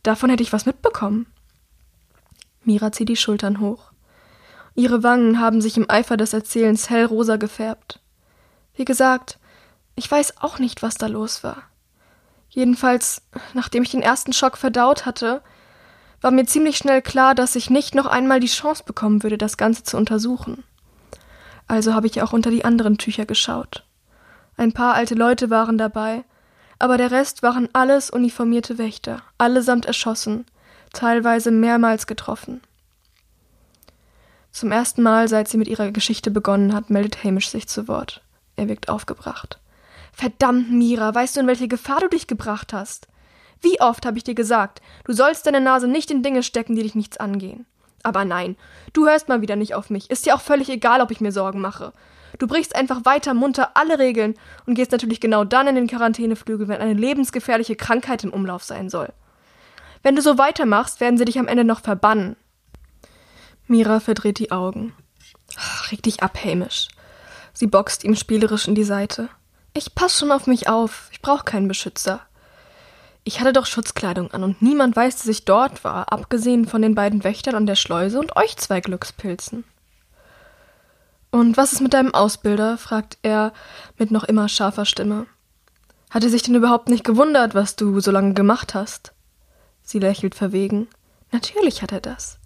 Davon 0.05 0.31
hätte 0.31 0.43
ich 0.43 0.53
was 0.53 0.67
mitbekommen. 0.67 1.27
Mira 2.63 2.93
zieht 2.93 3.09
die 3.09 3.17
Schultern 3.17 3.59
hoch. 3.59 3.91
Ihre 4.77 5.03
Wangen 5.03 5.41
haben 5.41 5.61
sich 5.61 5.77
im 5.77 5.91
Eifer 5.91 6.17
des 6.17 6.33
Erzählens 6.33 6.91
hellrosa 6.91 7.37
gefärbt. 7.37 8.01
Wie 8.75 8.85
gesagt, 8.85 9.39
ich 9.97 10.11
weiß 10.11 10.43
auch 10.43 10.59
nicht, 10.59 10.83
was 10.83 10.95
da 10.97 11.07
los 11.07 11.43
war. 11.43 11.63
Jedenfalls, 12.49 13.23
nachdem 13.55 13.83
ich 13.83 13.91
den 13.91 14.03
ersten 14.03 14.33
Schock 14.33 14.59
verdaut 14.59 15.07
hatte, 15.07 15.43
war 16.21 16.31
mir 16.31 16.45
ziemlich 16.47 16.77
schnell 16.77 17.01
klar, 17.01 17.35
dass 17.35 17.57
ich 17.57 17.71
nicht 17.71 17.95
noch 17.95 18.07
einmal 18.07 18.41
die 18.41 18.47
Chance 18.47 18.85
bekommen 18.85 19.23
würde, 19.23 19.39
das 19.39 19.57
Ganze 19.57 19.85
zu 19.85 19.97
untersuchen. 19.97 20.65
Also 21.67 21.95
habe 21.95 22.07
ich 22.07 22.21
auch 22.23 22.33
unter 22.33 22.51
die 22.51 22.65
anderen 22.65 22.99
Tücher 22.99 23.27
geschaut. 23.27 23.85
Ein 24.57 24.73
paar 24.73 24.95
alte 24.95 25.15
Leute 25.15 25.51
waren 25.51 25.79
dabei, 25.79 26.25
aber 26.79 26.97
der 26.97 27.11
Rest 27.11 27.43
waren 27.43 27.69
alles 27.73 28.11
uniformierte 28.11 28.79
Wächter, 28.79 29.23
allesamt 29.39 29.87
erschossen, 29.87 30.47
teilweise 30.93 31.51
mehrmals 31.51 32.07
getroffen. 32.07 32.61
Zum 34.53 34.71
ersten 34.71 35.03
Mal, 35.03 35.29
seit 35.29 35.49
sie 35.49 35.59
mit 35.59 35.69
ihrer 35.69 35.91
Geschichte 35.91 36.31
begonnen 36.31 36.75
hat, 36.75 36.89
meldet 36.89 37.25
Hamish 37.25 37.49
sich 37.49 37.67
zu 37.69 37.89
Wort. 37.89 38.23
Er 38.57 38.69
wirkt 38.69 38.89
aufgebracht. 38.89 39.59
Verdammt, 40.13 40.71
Mira, 40.71 41.13
weißt 41.13 41.37
du, 41.37 41.41
in 41.41 41.47
welche 41.49 41.67
Gefahr 41.67 42.01
du 42.01 42.09
dich 42.09 42.29
gebracht 42.29 42.73
hast? 42.73 43.09
Wie 43.61 43.81
oft 43.81 44.07
habe 44.07 44.17
ich 44.17 44.25
dir 44.25 44.35
gesagt, 44.35 44.81
du 45.05 45.13
sollst 45.13 45.47
deine 45.47 45.61
Nase 45.61 45.89
nicht 45.89 46.11
in 46.11 46.23
Dinge 46.23 46.43
stecken, 46.43 46.77
die 46.77 46.83
dich 46.83 46.95
nichts 46.95 47.17
angehen. 47.17 47.67
Aber 48.05 48.25
nein, 48.25 48.57
du 48.93 49.07
hörst 49.07 49.29
mal 49.29 49.41
wieder 49.41 49.57
nicht 49.57 49.75
auf 49.75 49.91
mich. 49.91 50.11
Ist 50.11 50.27
dir 50.27 50.37
auch 50.37 50.41
völlig 50.41 50.69
egal, 50.69 51.01
ob 51.01 51.11
ich 51.11 51.21
mir 51.21 51.33
Sorgen 51.33 51.61
mache. 51.61 51.93
Du 52.39 52.47
brichst 52.47 52.75
einfach 52.75 53.05
weiter 53.05 53.35
munter 53.35 53.77
alle 53.77 53.99
Regeln 53.99 54.35
und 54.67 54.75
gehst 54.75 54.93
natürlich 54.93 55.21
genau 55.21 55.45
dann 55.45 55.69
in 55.69 55.75
den 55.75 55.87
Quarantäneflügel, 55.87 56.69
wenn 56.69 56.81
eine 56.81 56.95
lebensgefährliche 56.95 57.77
Krankheit 57.77 58.25
im 58.25 58.33
Umlauf 58.33 58.65
sein 58.65 58.89
soll. 58.89 59.13
Wenn 60.03 60.17
du 60.17 60.23
so 60.23 60.37
weitermachst, 60.37 61.01
werden 61.01 61.17
sie 61.17 61.25
dich 61.25 61.39
am 61.39 61.49
Ende 61.49 61.65
noch 61.65 61.81
verbannen. 61.81 62.37
Mira 63.67 64.01
verdreht 64.01 64.39
die 64.39 64.53
Augen. 64.53 64.93
Reg 65.91 66.03
dich 66.03 66.23
ab, 66.23 66.39
Hamish. 66.45 66.89
Sie 67.53 67.67
boxt 67.67 68.05
ihm 68.05 68.17
spielerisch 68.17 68.69
in 68.69 68.75
die 68.75 68.85
Seite. 68.85 69.29
Ich 69.73 69.95
pass 69.95 70.19
schon 70.19 70.33
auf 70.33 70.47
mich 70.47 70.69
auf. 70.69 71.09
Ich 71.13 71.23
brauche 71.23 71.45
keinen 71.45 71.69
Beschützer. 71.69 72.21
Ich 73.23 73.41
hatte 73.41 73.55
doch 73.55 73.65
Schutzkleidung 73.65 74.31
an 74.33 74.45
und 74.45 74.61
niemand 74.61 74.95
weiß, 74.95 75.17
dass 75.17 75.29
ich 75.29 75.47
dort 75.47 75.83
war, 75.83 76.13
abgesehen 76.13 76.67
von 76.67 76.83
den 76.83 76.95
beiden 76.95 77.25
Wächtern 77.25 77.55
an 77.55 77.65
der 77.67 77.75
Schleuse 77.75 78.21
und 78.21 78.37
euch 78.37 78.59
zwei 78.59 78.81
Glückspilzen. 78.81 79.65
Und 81.35 81.57
was 81.57 81.73
ist 81.73 81.81
mit 81.81 81.95
deinem 81.95 82.15
Ausbilder? 82.15 82.79
fragt 82.79 83.19
er 83.23 83.53
mit 83.99 84.13
noch 84.13 84.23
immer 84.23 84.49
scharfer 84.49 84.85
Stimme. 84.85 85.27
Hat 86.09 86.23
er 86.23 86.31
sich 86.31 86.43
denn 86.43 86.55
überhaupt 86.55 86.89
nicht 86.89 87.03
gewundert, 87.03 87.57
was 87.57 87.75
du 87.75 87.99
so 87.99 88.13
lange 88.13 88.35
gemacht 88.35 88.73
hast? 88.73 89.13
Sie 89.83 89.99
lächelt 89.99 90.37
verwegen. 90.37 90.87
Natürlich 91.33 91.83
hat 91.83 91.91
er 91.91 92.01
das. 92.01 92.39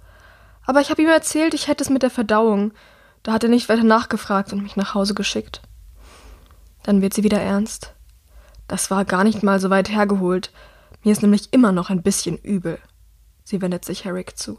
Aber 0.64 0.80
ich 0.80 0.88
habe 0.88 1.02
ihm 1.02 1.10
erzählt, 1.10 1.52
ich 1.52 1.68
hätte 1.68 1.84
es 1.84 1.90
mit 1.90 2.02
der 2.02 2.08
Verdauung. 2.08 2.72
Da 3.24 3.34
hat 3.34 3.44
er 3.44 3.50
nicht 3.50 3.68
weiter 3.68 3.84
nachgefragt 3.84 4.54
und 4.54 4.62
mich 4.62 4.74
nach 4.74 4.94
Hause 4.94 5.12
geschickt. 5.12 5.60
Dann 6.82 7.02
wird 7.02 7.12
sie 7.12 7.24
wieder 7.24 7.42
ernst. 7.42 7.92
Das 8.68 8.90
war 8.90 9.04
gar 9.04 9.22
nicht 9.22 9.42
mal 9.42 9.60
so 9.60 9.68
weit 9.68 9.90
hergeholt. 9.90 10.50
Mir 11.04 11.12
ist 11.12 11.20
nämlich 11.20 11.52
immer 11.52 11.72
noch 11.72 11.90
ein 11.90 12.02
bisschen 12.02 12.38
übel. 12.38 12.78
Sie 13.44 13.60
wendet 13.60 13.84
sich 13.84 14.06
Herrick 14.06 14.38
zu. 14.38 14.58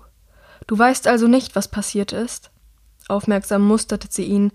Du 0.68 0.78
weißt 0.78 1.08
also 1.08 1.26
nicht, 1.26 1.56
was 1.56 1.68
passiert 1.68 2.14
ist? 2.14 2.52
Aufmerksam 3.10 3.68
musterte 3.68 4.08
sie 4.10 4.26
ihn, 4.26 4.52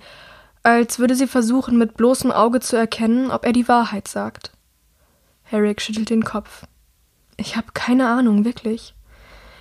als 0.63 0.99
würde 0.99 1.15
sie 1.15 1.27
versuchen, 1.27 1.77
mit 1.77 1.97
bloßem 1.97 2.33
Auge 2.33 2.61
zu 2.61 2.77
erkennen, 2.77 3.31
ob 3.31 3.45
er 3.45 3.53
die 3.53 3.69
Wahrheit 3.69 4.09
sagt. 4.09 4.53
Herrick 5.43 5.81
schüttelt 5.81 6.11
den 6.11 6.25
Kopf. 6.25 6.65
Ich 7.37 7.57
habe 7.57 7.69
keine 7.75 8.09
Ahnung, 8.09 8.45
wirklich. 8.45 8.95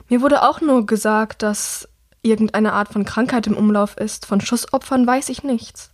Mir 0.09 0.21
wurde 0.21 0.43
auch 0.43 0.61
nur 0.61 0.85
gesagt, 0.85 1.41
dass 1.43 1.89
irgendeine 2.21 2.73
Art 2.73 2.89
von 2.89 3.03
Krankheit 3.05 3.47
im 3.47 3.57
Umlauf 3.57 3.97
ist. 3.97 4.25
Von 4.25 4.41
Schussopfern 4.41 5.05
weiß 5.05 5.29
ich 5.29 5.43
nichts. 5.43 5.91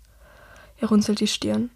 Er 0.78 0.90
runzelt 0.90 1.20
die 1.20 1.28
Stirn. 1.28 1.72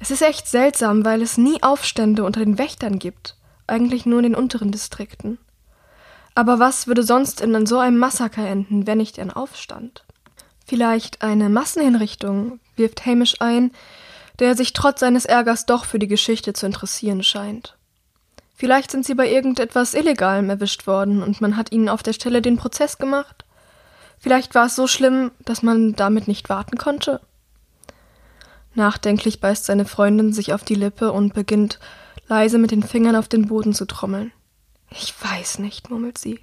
Es 0.00 0.10
ist 0.10 0.22
echt 0.22 0.46
seltsam, 0.46 1.04
weil 1.04 1.22
es 1.22 1.38
nie 1.38 1.62
Aufstände 1.62 2.24
unter 2.24 2.40
den 2.40 2.56
Wächtern 2.56 2.98
gibt. 2.98 3.36
Eigentlich 3.66 4.06
nur 4.06 4.20
in 4.20 4.24
den 4.24 4.34
unteren 4.36 4.70
Distrikten. 4.70 5.38
Aber 6.34 6.60
was 6.60 6.86
würde 6.86 7.02
sonst 7.02 7.40
in 7.40 7.66
so 7.66 7.78
einem 7.78 7.98
Massaker 7.98 8.46
enden, 8.46 8.86
wenn 8.86 8.98
nicht 8.98 9.18
ein 9.18 9.32
Aufstand? 9.32 10.04
Vielleicht 10.68 11.22
eine 11.22 11.48
Massenhinrichtung, 11.48 12.60
wirft 12.76 13.06
Hamish 13.06 13.36
ein, 13.40 13.70
der 14.38 14.54
sich 14.54 14.74
trotz 14.74 15.00
seines 15.00 15.24
Ärgers 15.24 15.64
doch 15.64 15.86
für 15.86 15.98
die 15.98 16.08
Geschichte 16.08 16.52
zu 16.52 16.66
interessieren 16.66 17.22
scheint. 17.22 17.74
Vielleicht 18.54 18.90
sind 18.90 19.06
sie 19.06 19.14
bei 19.14 19.30
irgendetwas 19.30 19.94
Illegalem 19.94 20.50
erwischt 20.50 20.86
worden 20.86 21.22
und 21.22 21.40
man 21.40 21.56
hat 21.56 21.72
ihnen 21.72 21.88
auf 21.88 22.02
der 22.02 22.12
Stelle 22.12 22.42
den 22.42 22.58
Prozess 22.58 22.98
gemacht. 22.98 23.46
Vielleicht 24.18 24.54
war 24.54 24.66
es 24.66 24.76
so 24.76 24.86
schlimm, 24.86 25.30
dass 25.40 25.62
man 25.62 25.94
damit 25.94 26.28
nicht 26.28 26.50
warten 26.50 26.76
konnte. 26.76 27.22
Nachdenklich 28.74 29.40
beißt 29.40 29.64
seine 29.64 29.86
Freundin 29.86 30.34
sich 30.34 30.52
auf 30.52 30.64
die 30.64 30.74
Lippe 30.74 31.12
und 31.12 31.32
beginnt 31.32 31.78
leise 32.26 32.58
mit 32.58 32.72
den 32.72 32.82
Fingern 32.82 33.16
auf 33.16 33.28
den 33.28 33.48
Boden 33.48 33.72
zu 33.72 33.86
trommeln. 33.86 34.32
Ich 34.90 35.14
weiß 35.18 35.60
nicht, 35.60 35.88
murmelt 35.88 36.18
sie. 36.18 36.40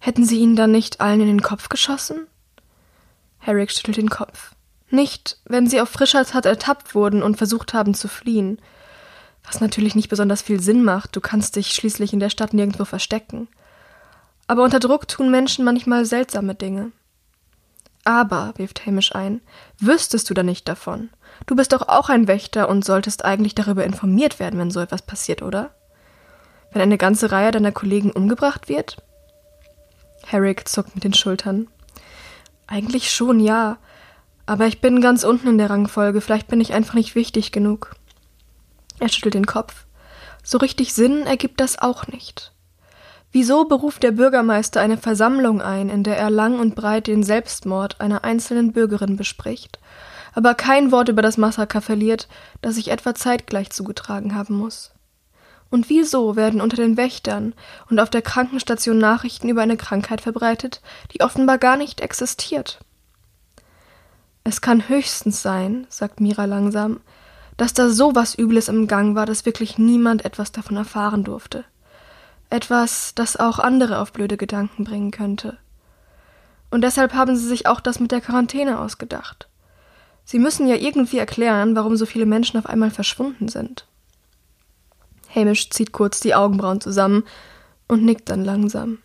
Hätten 0.00 0.26
sie 0.26 0.38
ihnen 0.38 0.54
dann 0.54 0.70
nicht 0.70 1.00
allen 1.00 1.22
in 1.22 1.28
den 1.28 1.42
Kopf 1.42 1.70
geschossen? 1.70 2.26
Herrick 3.48 3.72
schüttelt 3.72 3.96
den 3.96 4.10
Kopf. 4.10 4.54
Nicht, 4.90 5.38
wenn 5.46 5.66
sie 5.66 5.80
auf 5.80 5.88
frischer 5.88 6.22
Tat 6.26 6.44
ertappt 6.44 6.94
wurden 6.94 7.22
und 7.22 7.38
versucht 7.38 7.72
haben 7.72 7.94
zu 7.94 8.06
fliehen. 8.06 8.60
Was 9.42 9.62
natürlich 9.62 9.94
nicht 9.94 10.10
besonders 10.10 10.42
viel 10.42 10.60
Sinn 10.60 10.84
macht, 10.84 11.16
du 11.16 11.22
kannst 11.22 11.56
dich 11.56 11.72
schließlich 11.72 12.12
in 12.12 12.20
der 12.20 12.28
Stadt 12.28 12.52
nirgendwo 12.52 12.84
verstecken. 12.84 13.48
Aber 14.48 14.64
unter 14.64 14.80
Druck 14.80 15.08
tun 15.08 15.30
Menschen 15.30 15.64
manchmal 15.64 16.04
seltsame 16.04 16.54
Dinge. 16.54 16.92
Aber, 18.04 18.52
wirft 18.56 18.84
Hamish 18.84 19.14
ein, 19.14 19.40
wüsstest 19.78 20.28
du 20.28 20.34
da 20.34 20.42
nicht 20.42 20.68
davon? 20.68 21.08
Du 21.46 21.56
bist 21.56 21.72
doch 21.72 21.88
auch 21.88 22.10
ein 22.10 22.28
Wächter 22.28 22.68
und 22.68 22.84
solltest 22.84 23.24
eigentlich 23.24 23.54
darüber 23.54 23.84
informiert 23.84 24.40
werden, 24.40 24.60
wenn 24.60 24.70
so 24.70 24.80
etwas 24.80 25.00
passiert, 25.00 25.40
oder? 25.40 25.74
Wenn 26.70 26.82
eine 26.82 26.98
ganze 26.98 27.32
Reihe 27.32 27.50
deiner 27.50 27.72
Kollegen 27.72 28.10
umgebracht 28.10 28.68
wird? 28.68 28.98
Herrick 30.26 30.68
zuckt 30.68 30.94
mit 30.94 31.04
den 31.04 31.14
Schultern. 31.14 31.68
Eigentlich 32.68 33.10
schon, 33.10 33.40
ja. 33.40 33.78
Aber 34.46 34.66
ich 34.66 34.80
bin 34.80 35.00
ganz 35.00 35.24
unten 35.24 35.48
in 35.48 35.58
der 35.58 35.70
Rangfolge, 35.70 36.20
vielleicht 36.20 36.46
bin 36.46 36.60
ich 36.60 36.72
einfach 36.72 36.94
nicht 36.94 37.14
wichtig 37.16 37.50
genug. 37.50 37.96
Er 39.00 39.08
schüttelt 39.08 39.34
den 39.34 39.46
Kopf. 39.46 39.86
So 40.44 40.58
richtig 40.58 40.94
Sinn 40.94 41.26
ergibt 41.26 41.60
das 41.60 41.78
auch 41.78 42.06
nicht. 42.06 42.52
Wieso 43.32 43.64
beruft 43.64 44.02
der 44.02 44.12
Bürgermeister 44.12 44.80
eine 44.80 44.96
Versammlung 44.96 45.60
ein, 45.60 45.90
in 45.90 46.02
der 46.02 46.16
er 46.16 46.30
lang 46.30 46.58
und 46.58 46.74
breit 46.74 47.06
den 47.06 47.22
Selbstmord 47.22 48.00
einer 48.00 48.24
einzelnen 48.24 48.72
Bürgerin 48.72 49.16
bespricht, 49.16 49.78
aber 50.34 50.54
kein 50.54 50.92
Wort 50.92 51.08
über 51.08 51.20
das 51.20 51.36
Massaker 51.36 51.80
verliert, 51.80 52.28
das 52.62 52.76
sich 52.76 52.90
etwa 52.90 53.14
zeitgleich 53.14 53.70
zugetragen 53.70 54.34
haben 54.34 54.56
muss? 54.56 54.92
Und 55.70 55.90
wieso 55.90 56.34
werden 56.34 56.60
unter 56.60 56.76
den 56.76 56.96
Wächtern 56.96 57.54
und 57.90 58.00
auf 58.00 58.08
der 58.08 58.22
Krankenstation 58.22 58.98
Nachrichten 58.98 59.48
über 59.48 59.62
eine 59.62 59.76
Krankheit 59.76 60.20
verbreitet, 60.20 60.80
die 61.12 61.20
offenbar 61.20 61.58
gar 61.58 61.76
nicht 61.76 62.00
existiert? 62.00 62.78
Es 64.44 64.62
kann 64.62 64.88
höchstens 64.88 65.42
sein, 65.42 65.86
sagt 65.90 66.20
Mira 66.20 66.46
langsam, 66.46 67.00
dass 67.58 67.74
da 67.74 67.90
so 67.90 68.14
was 68.14 68.38
Übles 68.38 68.68
im 68.68 68.86
Gang 68.86 69.14
war, 69.14 69.26
dass 69.26 69.44
wirklich 69.44 69.76
niemand 69.76 70.24
etwas 70.24 70.52
davon 70.52 70.76
erfahren 70.76 71.24
durfte. 71.24 71.64
Etwas, 72.48 73.14
das 73.14 73.36
auch 73.36 73.58
andere 73.58 73.98
auf 73.98 74.12
blöde 74.12 74.38
Gedanken 74.38 74.84
bringen 74.84 75.10
könnte. 75.10 75.58
Und 76.70 76.82
deshalb 76.82 77.12
haben 77.12 77.36
sie 77.36 77.46
sich 77.46 77.66
auch 77.66 77.80
das 77.80 78.00
mit 78.00 78.10
der 78.10 78.20
Quarantäne 78.22 78.78
ausgedacht. 78.78 79.48
Sie 80.24 80.38
müssen 80.38 80.66
ja 80.66 80.76
irgendwie 80.76 81.18
erklären, 81.18 81.74
warum 81.76 81.96
so 81.96 82.06
viele 82.06 82.26
Menschen 82.26 82.58
auf 82.58 82.66
einmal 82.66 82.90
verschwunden 82.90 83.48
sind. 83.48 83.86
Hamish 85.34 85.70
zieht 85.70 85.92
kurz 85.92 86.20
die 86.20 86.34
Augenbrauen 86.34 86.80
zusammen 86.80 87.24
und 87.86 88.04
nickt 88.04 88.28
dann 88.28 88.44
langsam. 88.44 88.98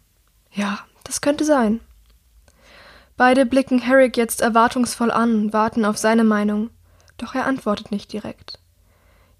Ja, 0.51 0.79
das 1.03 1.21
könnte 1.21 1.43
sein. 1.43 1.79
Beide 3.17 3.45
blicken 3.45 3.79
Herrick 3.79 4.17
jetzt 4.17 4.41
erwartungsvoll 4.41 5.11
an 5.11 5.53
warten 5.53 5.85
auf 5.85 5.97
seine 5.97 6.23
Meinung 6.23 6.69
doch 7.17 7.35
er 7.35 7.45
antwortet 7.45 7.91
nicht 7.91 8.11
direkt. 8.11 8.59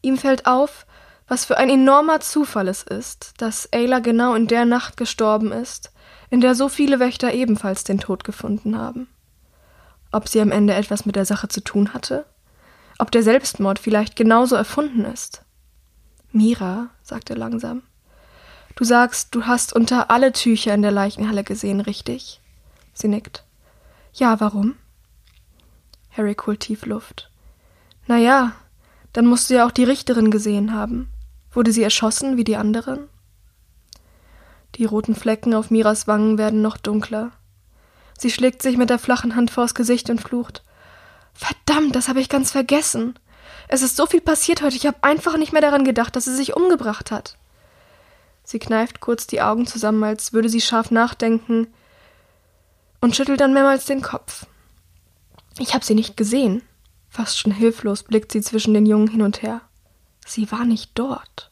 Ihm 0.02 0.18
fällt 0.18 0.46
auf, 0.46 0.86
Was 1.26 1.46
für 1.46 1.58
ein 1.58 1.70
enormer 1.70 2.20
Zufall 2.20 2.68
es 2.68 2.84
ist, 2.84 3.36
dass 3.38 3.72
Ayla 3.72 4.00
genau 4.00 4.36
in 4.36 4.48
der 4.48 4.66
Nacht 4.66 4.98
gestorben 4.98 5.54
ist, 5.54 5.94
in 6.30 6.42
der 6.42 6.54
so 6.54 6.68
viele 6.68 7.00
Wächter 7.00 7.34
ebenfalls 7.34 7.86
den 7.86 7.98
Tod 7.98 8.26
gefunden 8.26 8.78
haben. 8.78 9.08
Ob 10.12 10.28
sie 10.28 10.42
am 10.42 10.52
Ende 10.52 10.74
etwas 10.74 11.06
mit 11.06 11.16
der 11.16 11.26
Sache 11.26 11.48
zu 11.48 11.62
tun 11.62 11.94
hatte? 11.94 12.26
Ob 13.00 13.10
der 13.10 13.24
Selbstmord 13.24 13.80
vielleicht 13.80 14.18
genauso 14.18 14.58
erfunden 14.58 15.06
ist? 15.06 15.44
Mira, 16.34 16.90
sagte 17.04 17.36
langsam. 17.36 17.84
Du 18.76 18.84
sagst, 18.84 19.36
du 19.36 19.46
hast 19.46 19.72
unter 19.72 20.10
alle 20.10 20.34
Tücher 20.34 20.74
in 20.74 20.82
der 20.82 20.92
Leichenhalle 20.92 21.44
gesehen, 21.44 21.80
richtig? 21.80 22.42
Sie 22.94 23.08
nickt. 23.08 23.44
Ja, 24.14 24.40
warum? 24.40 24.76
Harry 26.10 26.36
holt 26.46 26.62
tief 26.62 26.88
Luft. 26.88 27.30
Na 28.08 28.18
ja, 28.18 28.54
dann 29.14 29.28
musst 29.28 29.50
du 29.50 29.54
ja 29.54 29.68
auch 29.68 29.72
die 29.72 29.84
Richterin 29.84 30.32
gesehen 30.32 30.74
haben. 30.74 31.08
Wurde 31.52 31.72
sie 31.72 31.84
erschossen 31.84 32.36
wie 32.36 32.44
die 32.44 32.58
anderen? 32.58 33.08
Die 34.76 34.86
roten 34.86 35.14
Flecken 35.14 35.54
auf 35.54 35.70
Miras 35.70 36.08
Wangen 36.08 36.40
werden 36.40 36.64
noch 36.64 36.78
dunkler. 36.78 37.32
Sie 38.18 38.32
schlägt 38.32 38.64
sich 38.64 38.78
mit 38.78 38.90
der 38.90 38.98
flachen 38.98 39.36
Hand 39.36 39.52
vors 39.52 39.76
Gesicht 39.76 40.10
und 40.10 40.20
flucht. 40.20 40.64
Verdammt, 41.36 41.96
das 41.96 42.08
habe 42.08 42.22
ich 42.22 42.30
ganz 42.30 42.52
vergessen. 42.52 43.20
Es 43.74 43.82
ist 43.82 43.96
so 43.96 44.06
viel 44.06 44.22
passiert 44.22 44.62
heute, 44.62 44.76
ich 44.76 44.86
habe 44.86 44.98
einfach 45.02 45.36
nicht 45.36 45.52
mehr 45.52 45.62
daran 45.64 45.84
gedacht, 45.84 46.16
dass 46.16 46.26
sie 46.26 46.36
sich 46.36 46.56
umgebracht 46.56 47.10
hat. 47.10 47.40
Sie 48.44 48.60
kneift 48.60 49.00
kurz 49.00 49.26
die 49.26 49.42
Augen 49.42 49.66
zusammen, 49.66 50.04
als 50.04 50.32
würde 50.32 50.48
sie 50.48 50.62
scharf 50.62 50.92
nachdenken, 50.92 51.66
und 53.02 53.16
schüttelt 53.16 53.40
dann 53.40 53.52
mehrmals 53.52 53.86
den 53.86 54.04
Kopf. 54.04 54.46
Ich 55.58 55.74
habe 55.74 55.84
sie 55.84 55.96
nicht 55.96 56.16
gesehen. 56.16 56.62
Fast 57.10 57.40
schon 57.40 57.52
hilflos 57.52 58.04
blickt 58.04 58.32
sie 58.32 58.42
zwischen 58.42 58.76
den 58.76 58.86
Jungen 58.86 59.08
hin 59.08 59.24
und 59.24 59.42
her. 59.42 59.62
Sie 60.24 60.52
war 60.52 60.66
nicht 60.66 60.92
dort. 60.94 61.50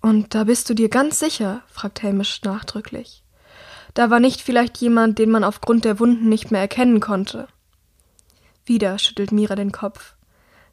Und 0.00 0.34
da 0.34 0.42
bist 0.42 0.68
du 0.68 0.74
dir 0.74 0.88
ganz 0.88 1.20
sicher? 1.20 1.62
fragt 1.68 2.02
Hamish 2.02 2.42
nachdrücklich. 2.42 3.22
Da 3.94 4.10
war 4.10 4.18
nicht 4.18 4.40
vielleicht 4.40 4.78
jemand, 4.78 5.20
den 5.20 5.30
man 5.30 5.44
aufgrund 5.44 5.84
der 5.84 6.00
Wunden 6.00 6.28
nicht 6.28 6.50
mehr 6.50 6.60
erkennen 6.60 6.98
konnte. 6.98 7.46
Wieder 8.64 8.98
schüttelt 8.98 9.30
Mira 9.30 9.54
den 9.54 9.70
Kopf. 9.70 10.16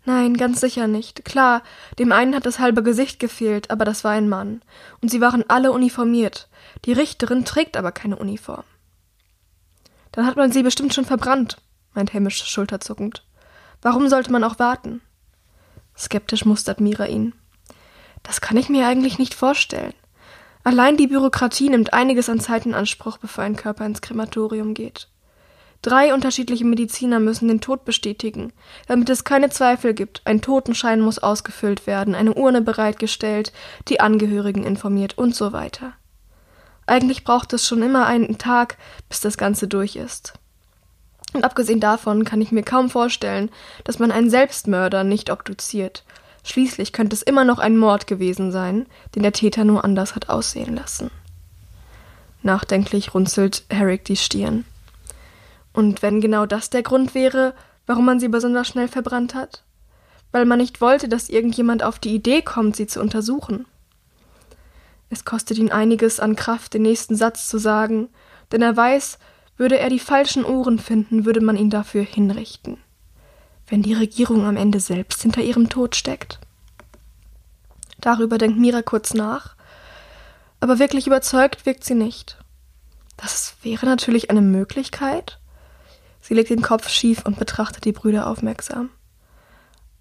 Nein, 0.09 0.37
ganz 0.37 0.59
sicher 0.59 0.87
nicht. 0.87 1.23
Klar, 1.23 1.61
dem 1.99 2.11
einen 2.11 2.33
hat 2.33 2.47
das 2.47 2.57
halbe 2.57 2.81
Gesicht 2.81 3.19
gefehlt, 3.19 3.69
aber 3.69 3.85
das 3.85 4.03
war 4.03 4.09
ein 4.09 4.27
Mann. 4.27 4.63
Und 5.03 5.11
sie 5.11 5.21
waren 5.21 5.47
alle 5.47 5.71
uniformiert. 5.71 6.49
Die 6.85 6.93
Richterin 6.93 7.45
trägt 7.45 7.77
aber 7.77 7.91
keine 7.91 8.15
Uniform. 8.15 8.63
Dann 10.11 10.25
hat 10.25 10.35
man 10.35 10.51
sie 10.51 10.63
bestimmt 10.63 10.95
schon 10.95 11.05
verbrannt, 11.05 11.57
meint 11.93 12.11
Hamish 12.11 12.43
schulterzuckend. 12.43 13.23
Warum 13.83 14.09
sollte 14.09 14.31
man 14.31 14.43
auch 14.43 14.57
warten? 14.57 15.01
Skeptisch 15.95 16.43
mustert 16.43 16.81
Mira 16.81 17.05
ihn. 17.05 17.35
Das 18.23 18.41
kann 18.41 18.57
ich 18.57 18.67
mir 18.67 18.87
eigentlich 18.87 19.19
nicht 19.19 19.35
vorstellen. 19.35 19.93
Allein 20.63 20.97
die 20.97 21.05
Bürokratie 21.05 21.69
nimmt 21.69 21.93
einiges 21.93 22.29
an 22.29 22.39
Zeit 22.39 22.65
in 22.65 22.73
Anspruch, 22.73 23.19
bevor 23.19 23.43
ein 23.43 23.55
Körper 23.55 23.85
ins 23.85 24.01
Krematorium 24.01 24.73
geht. 24.73 25.07
Drei 25.81 26.13
unterschiedliche 26.13 26.65
Mediziner 26.65 27.19
müssen 27.21 27.47
den 27.47 27.61
Tod 27.61 27.85
bestätigen, 27.85 28.51
damit 28.87 29.09
es 29.09 29.23
keine 29.23 29.49
Zweifel 29.49 29.93
gibt. 29.93 30.21
Ein 30.25 30.41
Totenschein 30.41 30.99
muss 30.99 31.19
ausgefüllt 31.19 31.87
werden, 31.87 32.15
eine 32.15 32.33
Urne 32.33 32.61
bereitgestellt, 32.61 33.53
die 33.87 34.01
Angehörigen 34.01 34.65
informiert 34.65 35.17
und 35.17 35.35
so 35.35 35.53
weiter. 35.53 35.93
Eigentlich 36.85 37.23
braucht 37.23 37.53
es 37.53 37.65
schon 37.65 37.81
immer 37.81 38.07
einen 38.07 38.37
Tag, 38.37 38.77
bis 39.07 39.21
das 39.21 39.37
Ganze 39.37 39.67
durch 39.67 39.95
ist. 39.95 40.33
Und 41.33 41.45
abgesehen 41.45 41.79
davon 41.79 42.25
kann 42.25 42.41
ich 42.41 42.51
mir 42.51 42.63
kaum 42.63 42.89
vorstellen, 42.89 43.49
dass 43.83 43.99
man 43.99 44.11
einen 44.11 44.29
Selbstmörder 44.29 45.03
nicht 45.03 45.29
obduziert. 45.29 46.03
Schließlich 46.43 46.91
könnte 46.91 47.15
es 47.15 47.21
immer 47.21 47.45
noch 47.45 47.59
ein 47.59 47.77
Mord 47.77 48.07
gewesen 48.07 48.51
sein, 48.51 48.87
den 49.15 49.23
der 49.23 49.33
Täter 49.33 49.63
nur 49.63 49.83
anders 49.85 50.15
hat 50.15 50.29
aussehen 50.29 50.75
lassen. 50.75 51.11
Nachdenklich 52.41 53.13
runzelt 53.13 53.63
Herrick 53.69 54.05
die 54.05 54.15
Stirn. 54.15 54.65
Und 55.73 56.01
wenn 56.01 56.21
genau 56.21 56.45
das 56.45 56.69
der 56.69 56.83
Grund 56.83 57.13
wäre, 57.15 57.53
warum 57.85 58.05
man 58.05 58.19
sie 58.19 58.27
besonders 58.27 58.67
schnell 58.67 58.87
verbrannt 58.87 59.35
hat? 59.35 59.63
Weil 60.31 60.45
man 60.45 60.59
nicht 60.59 60.81
wollte, 60.81 61.09
dass 61.09 61.29
irgendjemand 61.29 61.83
auf 61.83 61.99
die 61.99 62.13
Idee 62.13 62.41
kommt, 62.41 62.75
sie 62.75 62.87
zu 62.87 62.99
untersuchen. 63.01 63.65
Es 65.09 65.25
kostet 65.25 65.57
ihn 65.57 65.71
einiges 65.71 66.19
an 66.19 66.35
Kraft, 66.35 66.73
den 66.73 66.83
nächsten 66.83 67.15
Satz 67.15 67.47
zu 67.47 67.57
sagen, 67.57 68.09
denn 68.51 68.61
er 68.61 68.77
weiß, 68.77 69.17
würde 69.57 69.79
er 69.79 69.89
die 69.89 69.99
falschen 69.99 70.45
Ohren 70.45 70.79
finden, 70.79 71.25
würde 71.25 71.41
man 71.41 71.57
ihn 71.57 71.69
dafür 71.69 72.03
hinrichten. 72.03 72.77
Wenn 73.67 73.81
die 73.81 73.93
Regierung 73.93 74.45
am 74.45 74.55
Ende 74.55 74.79
selbst 74.79 75.21
hinter 75.21 75.41
ihrem 75.41 75.69
Tod 75.69 75.95
steckt. 75.95 76.39
Darüber 77.99 78.37
denkt 78.37 78.57
Mira 78.57 78.81
kurz 78.81 79.13
nach, 79.13 79.55
aber 80.59 80.79
wirklich 80.79 81.07
überzeugt 81.07 81.65
wirkt 81.65 81.83
sie 81.83 81.95
nicht. 81.95 82.37
Das 83.17 83.55
wäre 83.61 83.85
natürlich 83.85 84.29
eine 84.29 84.41
Möglichkeit, 84.41 85.38
Sie 86.21 86.33
legt 86.33 86.49
den 86.49 86.61
Kopf 86.61 86.89
schief 86.89 87.25
und 87.25 87.39
betrachtet 87.39 87.85
die 87.85 87.91
Brüder 87.91 88.27
aufmerksam. 88.27 88.89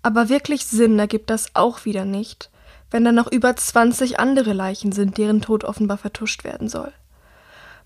Aber 0.02 0.28
wirklich 0.28 0.66
Sinn 0.66 0.98
ergibt 0.98 1.31
das 1.31 1.54
auch 1.54 1.85
wieder 1.85 2.04
nicht, 2.04 2.50
wenn 2.90 3.04
da 3.04 3.12
noch 3.12 3.31
über 3.31 3.54
20 3.54 4.18
andere 4.18 4.52
Leichen 4.52 4.92
sind, 4.92 5.18
deren 5.18 5.42
Tod 5.42 5.64
offenbar 5.64 5.98
vertuscht 5.98 6.44
werden 6.44 6.68
soll. 6.68 6.92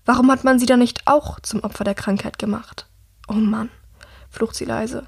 Warum 0.05 0.31
hat 0.31 0.43
man 0.43 0.59
sie 0.59 0.65
dann 0.65 0.79
nicht 0.79 1.07
auch 1.07 1.39
zum 1.39 1.63
Opfer 1.63 1.83
der 1.83 1.95
Krankheit 1.95 2.37
gemacht? 2.37 2.87
Oh 3.27 3.33
Mann, 3.33 3.69
flucht 4.29 4.55
sie 4.55 4.65
leise. 4.65 5.07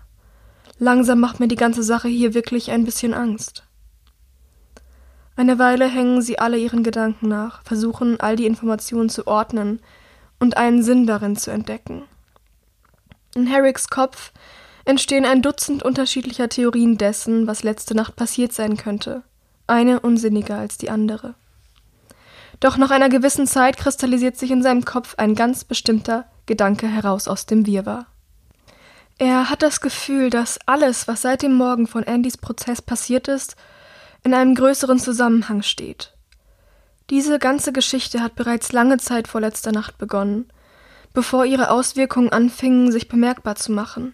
Langsam 0.77 1.19
macht 1.19 1.39
mir 1.39 1.47
die 1.47 1.55
ganze 1.55 1.83
Sache 1.83 2.07
hier 2.07 2.33
wirklich 2.33 2.71
ein 2.71 2.85
bisschen 2.85 3.13
Angst. 3.13 3.63
Eine 5.37 5.59
Weile 5.59 5.87
hängen 5.87 6.21
sie 6.21 6.39
alle 6.39 6.57
ihren 6.57 6.83
Gedanken 6.83 7.27
nach, 7.27 7.61
versuchen 7.63 8.19
all 8.19 8.37
die 8.37 8.45
Informationen 8.45 9.09
zu 9.09 9.27
ordnen 9.27 9.81
und 10.39 10.55
einen 10.55 10.81
Sinn 10.81 11.07
darin 11.07 11.35
zu 11.35 11.51
entdecken. 11.51 12.03
In 13.37 13.47
Herricks 13.47 13.89
Kopf 13.89 14.31
entstehen 14.85 15.25
ein 15.25 15.41
Dutzend 15.41 15.83
unterschiedlicher 15.83 16.47
Theorien 16.47 16.97
dessen, 16.97 17.47
was 17.47 17.63
letzte 17.63 17.93
Nacht 17.93 18.15
passiert 18.15 18.53
sein 18.53 18.77
könnte, 18.77 19.23
eine 19.67 19.99
unsinniger 19.99 20.57
als 20.57 20.77
die 20.77 20.89
andere. 20.89 21.35
Doch 22.61 22.77
nach 22.77 22.91
einer 22.91 23.09
gewissen 23.09 23.45
Zeit 23.45 23.75
kristallisiert 23.75 24.37
sich 24.37 24.51
in 24.51 24.63
seinem 24.63 24.85
Kopf 24.85 25.15
ein 25.17 25.35
ganz 25.35 25.65
bestimmter 25.65 26.25
Gedanke 26.45 26.87
heraus 26.87 27.27
aus 27.27 27.45
dem 27.45 27.65
Wirrwarr. 27.65 28.05
Er 29.17 29.49
hat 29.49 29.63
das 29.63 29.81
Gefühl, 29.81 30.29
dass 30.29 30.57
alles, 30.65 31.09
was 31.09 31.21
seit 31.21 31.41
dem 31.41 31.55
Morgen 31.55 31.87
von 31.87 32.05
Andys 32.05 32.37
Prozess 32.37 32.81
passiert 32.81 33.27
ist, 33.27 33.57
in 34.23 34.33
einem 34.33 34.55
größeren 34.55 34.97
Zusammenhang 34.97 35.61
steht. 35.61 36.13
Diese 37.09 37.37
ganze 37.37 37.73
Geschichte 37.73 38.21
hat 38.21 38.35
bereits 38.35 38.71
lange 38.71 38.97
Zeit 38.97 39.27
vor 39.27 39.41
letzter 39.41 39.73
Nacht 39.73 39.97
begonnen, 39.97 40.49
bevor 41.15 41.45
ihre 41.45 41.71
Auswirkungen 41.71 42.29
anfingen, 42.29 42.91
sich 42.91 43.07
bemerkbar 43.07 43.55
zu 43.55 43.71
machen. 43.71 44.13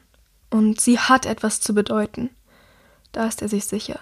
Und 0.49 0.79
sie 0.79 0.99
hat 0.99 1.25
etwas 1.25 1.59
zu 1.59 1.73
bedeuten. 1.73 2.29
Da 3.11 3.25
ist 3.25 3.41
er 3.41 3.49
sich 3.49 3.65
sicher. 3.65 3.99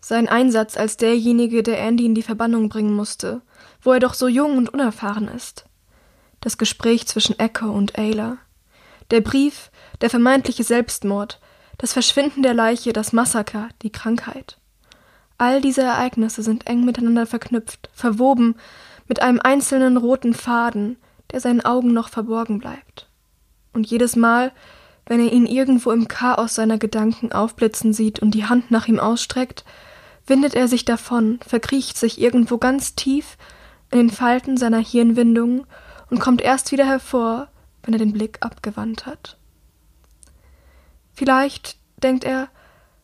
Sein 0.00 0.28
Einsatz 0.28 0.78
als 0.78 0.96
derjenige, 0.96 1.62
der 1.62 1.78
Andy 1.80 2.06
in 2.06 2.14
die 2.14 2.22
Verbannung 2.22 2.70
bringen 2.70 2.94
musste, 2.94 3.42
wo 3.82 3.92
er 3.92 4.00
doch 4.00 4.14
so 4.14 4.28
jung 4.28 4.56
und 4.56 4.72
unerfahren 4.72 5.28
ist. 5.28 5.66
Das 6.40 6.56
Gespräch 6.56 7.06
zwischen 7.06 7.38
Echo 7.38 7.70
und 7.70 7.98
Ayla. 7.98 8.38
Der 9.10 9.20
Brief, 9.20 9.70
der 10.00 10.08
vermeintliche 10.08 10.64
Selbstmord, 10.64 11.40
das 11.76 11.92
Verschwinden 11.92 12.42
der 12.42 12.54
Leiche, 12.54 12.92
das 12.92 13.12
Massaker, 13.12 13.68
die 13.82 13.90
Krankheit. 13.90 14.58
All 15.36 15.60
diese 15.60 15.82
Ereignisse 15.82 16.42
sind 16.42 16.66
eng 16.66 16.84
miteinander 16.84 17.26
verknüpft, 17.26 17.90
verwoben 17.92 18.56
mit 19.08 19.20
einem 19.20 19.40
einzelnen 19.40 19.96
roten 19.96 20.34
Faden, 20.34 20.96
der 21.32 21.40
seinen 21.40 21.60
Augen 21.60 21.92
noch 21.92 22.08
verborgen 22.08 22.58
bleibt. 22.58 23.08
Und 23.72 23.86
jedes 23.86 24.16
Mal, 24.16 24.52
wenn 25.06 25.20
er 25.20 25.32
ihn 25.32 25.46
irgendwo 25.46 25.90
im 25.90 26.08
Chaos 26.08 26.54
seiner 26.54 26.78
Gedanken 26.78 27.32
aufblitzen 27.32 27.92
sieht 27.92 28.20
und 28.20 28.32
die 28.32 28.46
Hand 28.46 28.70
nach 28.70 28.88
ihm 28.88 29.00
ausstreckt, 29.00 29.64
windet 30.26 30.54
er 30.54 30.68
sich 30.68 30.84
davon, 30.84 31.40
verkriecht 31.46 31.96
sich 31.96 32.20
irgendwo 32.20 32.58
ganz 32.58 32.94
tief 32.94 33.36
in 33.90 33.98
den 33.98 34.10
Falten 34.10 34.56
seiner 34.56 34.78
Hirnwindungen 34.78 35.66
und 36.10 36.20
kommt 36.20 36.40
erst 36.40 36.72
wieder 36.72 36.86
hervor, 36.86 37.48
wenn 37.82 37.94
er 37.94 37.98
den 37.98 38.12
Blick 38.12 38.38
abgewandt 38.40 39.06
hat. 39.06 39.36
Vielleicht, 41.12 41.76
denkt 42.02 42.24
er, 42.24 42.48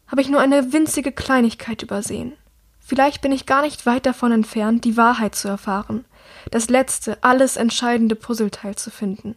habe 0.06 0.20
ich 0.20 0.28
nur 0.28 0.40
eine 0.40 0.72
winzige 0.72 1.12
Kleinigkeit 1.12 1.82
übersehen. 1.82 2.34
Vielleicht 2.78 3.20
bin 3.20 3.32
ich 3.32 3.46
gar 3.46 3.62
nicht 3.62 3.84
weit 3.84 4.06
davon 4.06 4.30
entfernt, 4.30 4.84
die 4.84 4.96
Wahrheit 4.96 5.34
zu 5.34 5.48
erfahren, 5.48 6.04
das 6.50 6.68
letzte, 6.68 7.22
alles 7.22 7.56
entscheidende 7.56 8.16
Puzzleteil 8.16 8.76
zu 8.76 8.90
finden. 8.90 9.36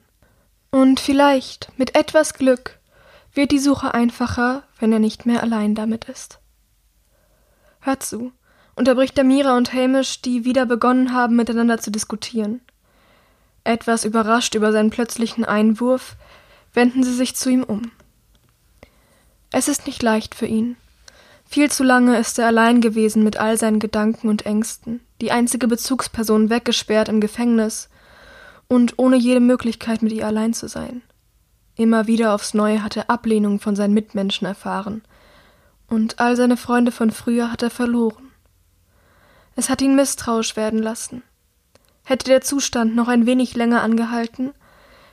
Und 0.71 0.99
vielleicht, 0.99 1.71
mit 1.77 1.95
etwas 1.95 2.33
Glück, 2.33 2.79
wird 3.33 3.51
die 3.51 3.59
Suche 3.59 3.93
einfacher, 3.93 4.63
wenn 4.79 4.91
er 4.91 4.99
nicht 4.99 5.25
mehr 5.25 5.41
allein 5.41 5.75
damit 5.75 6.05
ist. 6.05 6.39
Hört 7.79 8.03
zu, 8.03 8.31
unterbricht 8.75 9.17
der 9.17 9.23
Mira 9.23 9.57
und 9.57 9.73
Hamish, 9.73 10.21
die 10.21 10.45
wieder 10.45 10.65
begonnen 10.65 11.13
haben, 11.13 11.35
miteinander 11.35 11.79
zu 11.79 11.91
diskutieren. 11.91 12.61
Etwas 13.63 14.05
überrascht 14.05 14.55
über 14.55 14.71
seinen 14.71 14.89
plötzlichen 14.89 15.45
Einwurf, 15.45 16.15
wenden 16.73 17.03
sie 17.03 17.13
sich 17.13 17.35
zu 17.35 17.49
ihm 17.49 17.63
um. 17.63 17.91
Es 19.51 19.67
ist 19.67 19.87
nicht 19.87 20.03
leicht 20.03 20.35
für 20.35 20.45
ihn. 20.45 20.77
Viel 21.51 21.71
zu 21.71 21.83
lange 21.83 22.15
ist 22.19 22.37
er 22.37 22.45
allein 22.45 22.79
gewesen 22.79 23.23
mit 23.23 23.37
all 23.37 23.57
seinen 23.57 23.79
Gedanken 23.79 24.29
und 24.29 24.45
Ängsten, 24.45 25.01
die 25.19 25.31
einzige 25.31 25.67
Bezugsperson 25.67 26.51
weggesperrt 26.51 27.09
im 27.09 27.19
Gefängnis 27.21 27.89
und 28.67 28.99
ohne 28.99 29.15
jede 29.15 29.39
Möglichkeit 29.39 30.03
mit 30.03 30.11
ihr 30.11 30.27
allein 30.27 30.53
zu 30.53 30.67
sein. 30.67 31.01
Immer 31.75 32.05
wieder 32.05 32.35
aufs 32.35 32.53
Neue 32.53 32.83
hat 32.83 32.97
er 32.97 33.09
Ablehnung 33.09 33.59
von 33.59 33.75
seinen 33.75 33.95
Mitmenschen 33.95 34.45
erfahren, 34.45 35.01
und 35.87 36.19
all 36.19 36.35
seine 36.35 36.55
Freunde 36.55 36.91
von 36.91 37.09
früher 37.09 37.51
hat 37.51 37.63
er 37.63 37.71
verloren. 37.71 38.29
Es 39.55 39.71
hat 39.71 39.81
ihn 39.81 39.95
misstrauisch 39.95 40.55
werden 40.55 40.83
lassen. 40.83 41.23
Hätte 42.03 42.25
der 42.25 42.41
Zustand 42.41 42.95
noch 42.95 43.07
ein 43.07 43.25
wenig 43.25 43.55
länger 43.55 43.81
angehalten, 43.81 44.51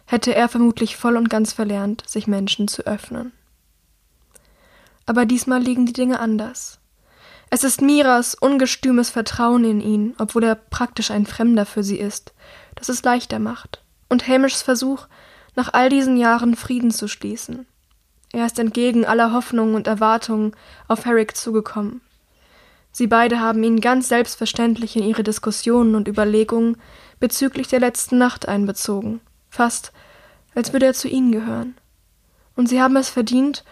hätte 0.05 0.35
er 0.35 0.51
vermutlich 0.51 0.99
voll 0.99 1.17
und 1.17 1.31
ganz 1.31 1.55
verlernt, 1.55 2.07
sich 2.07 2.27
Menschen 2.27 2.69
zu 2.69 2.87
öffnen. 2.87 3.33
Aber 5.07 5.25
diesmal 5.25 5.63
liegen 5.63 5.87
die 5.87 5.93
Dinge 5.93 6.21
anders. 6.21 6.79
Es 7.49 7.63
ist 7.63 7.81
Miras 7.81 8.35
ungestümes 8.35 9.11
Vertrauen 9.11 9.65
in 9.65 9.81
ihn, 9.81 10.15
obwohl 10.19 10.45
er 10.45 10.57
praktisch 10.57 11.11
ein 11.13 11.27
Fremder 11.27 11.65
für 11.65 11.85
sie 11.85 11.99
ist, 11.99 12.35
das 12.75 12.89
es 12.89 13.05
leichter 13.05 13.39
macht. 13.39 13.83
Und 14.09 14.27
Hamishs 14.27 14.63
Versuch, 14.63 15.07
nach 15.55 15.73
all 15.73 15.89
diesen 15.89 16.17
Jahren 16.17 16.57
Frieden 16.57 16.91
zu 16.91 17.09
schließen. 17.09 17.67
Er 18.33 18.47
ist 18.47 18.59
entgegen 18.59 19.07
aller 19.07 19.33
Hoffnungen 19.33 19.75
und 19.75 19.87
Erwartungen 19.87 20.53
auf 20.89 21.07
Herrick 21.07 21.37
zugekommen. 21.37 22.03
Sie 22.93 23.07
beide 23.07 23.41
haben 23.41 23.63
ihn 23.63 23.81
ganz 23.81 24.09
selbstverständlich 24.09 24.97
in 24.97 25.05
ihre 25.05 25.23
Diskussionen 25.23 25.95
und 25.95 26.09
Überlegungen 26.09 26.77
bezüglich 27.21 27.69
der 27.69 27.81
letzten 27.81 28.19
Nacht 28.19 28.49
einbezogen, 28.49 29.21
fast 29.51 29.93
als 30.55 30.73
würde 30.73 30.87
er 30.87 30.95
zu 30.95 31.07
ihnen 31.07 31.31
gehören. 31.31 31.77
Und 32.57 32.69
sie 32.69 32.81
haben 32.81 32.97
es 32.97 33.11
verdient, 33.11 33.65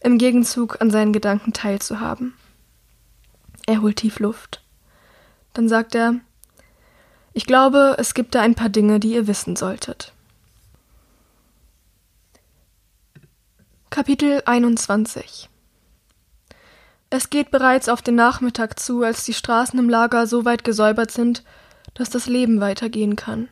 im 0.00 0.18
Gegenzug 0.18 0.80
an 0.80 0.90
seinen 0.90 1.12
Gedanken 1.12 1.52
teilzuhaben. 1.52 2.34
Er 3.66 3.82
holt 3.82 3.96
tief 3.96 4.18
Luft. 4.18 4.62
Dann 5.52 5.68
sagt 5.68 5.94
er 5.94 6.16
Ich 7.32 7.46
glaube, 7.46 7.96
es 7.98 8.14
gibt 8.14 8.34
da 8.34 8.40
ein 8.40 8.54
paar 8.54 8.70
Dinge, 8.70 8.98
die 8.98 9.12
ihr 9.12 9.26
wissen 9.26 9.56
solltet. 9.56 10.12
Kapitel 13.90 14.42
21 14.46 15.48
Es 17.10 17.28
geht 17.28 17.50
bereits 17.50 17.88
auf 17.88 18.02
den 18.02 18.14
Nachmittag 18.14 18.78
zu, 18.78 19.02
als 19.02 19.24
die 19.24 19.34
Straßen 19.34 19.78
im 19.78 19.90
Lager 19.90 20.26
so 20.26 20.44
weit 20.44 20.64
gesäubert 20.64 21.10
sind, 21.10 21.44
dass 21.94 22.08
das 22.08 22.26
Leben 22.26 22.60
weitergehen 22.60 23.16
kann. 23.16 23.48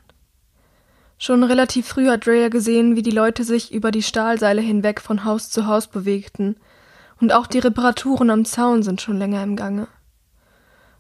Schon 1.19 1.43
relativ 1.43 1.89
früh 1.89 2.09
hat 2.09 2.27
Dreyer 2.27 2.49
gesehen, 2.49 2.95
wie 2.95 3.03
die 3.03 3.11
Leute 3.11 3.43
sich 3.43 3.73
über 3.73 3.91
die 3.91 4.05
Stahlseile 4.05 4.61
hinweg 4.61 5.01
von 5.01 5.25
Haus 5.25 5.51
zu 5.51 5.67
Haus 5.67 5.89
bewegten, 5.89 6.57
und 7.21 7.33
auch 7.33 7.49
die 7.49 7.59
Reparaturen 7.59 8.31
am 8.31 8.45
Zaun 8.45 8.85
sind 8.85 9.01
schon 9.01 9.19
länger 9.19 9.43
im 9.43 9.57
Gange. 9.57 9.89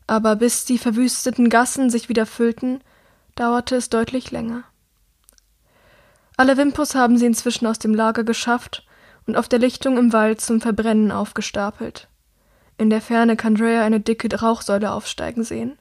Aber 0.08 0.34
bis 0.34 0.64
die 0.64 0.78
verwüsteten 0.78 1.48
Gassen 1.48 1.90
sich 1.90 2.08
wieder 2.08 2.26
füllten, 2.26 2.80
dauerte 3.36 3.76
es 3.76 3.88
deutlich 3.88 4.32
länger. 4.32 4.64
Alle 6.36 6.56
Wimpus 6.56 6.96
haben 6.96 7.18
sie 7.18 7.26
inzwischen 7.26 7.66
aus 7.66 7.78
dem 7.78 7.94
Lager 7.94 8.24
geschafft 8.24 8.84
und 9.26 9.36
auf 9.36 9.48
der 9.48 9.60
Lichtung 9.60 9.96
im 9.96 10.12
Wald 10.12 10.40
zum 10.40 10.60
Verbrennen 10.60 11.12
aufgestapelt. 11.12 12.08
In 12.78 12.90
der 12.90 13.00
Ferne 13.00 13.36
kann 13.36 13.54
Dreyer 13.54 13.84
eine 13.84 14.00
dicke 14.00 14.34
Rauchsäule 14.34 14.90
aufsteigen 14.90 15.44
sehen. 15.44 15.78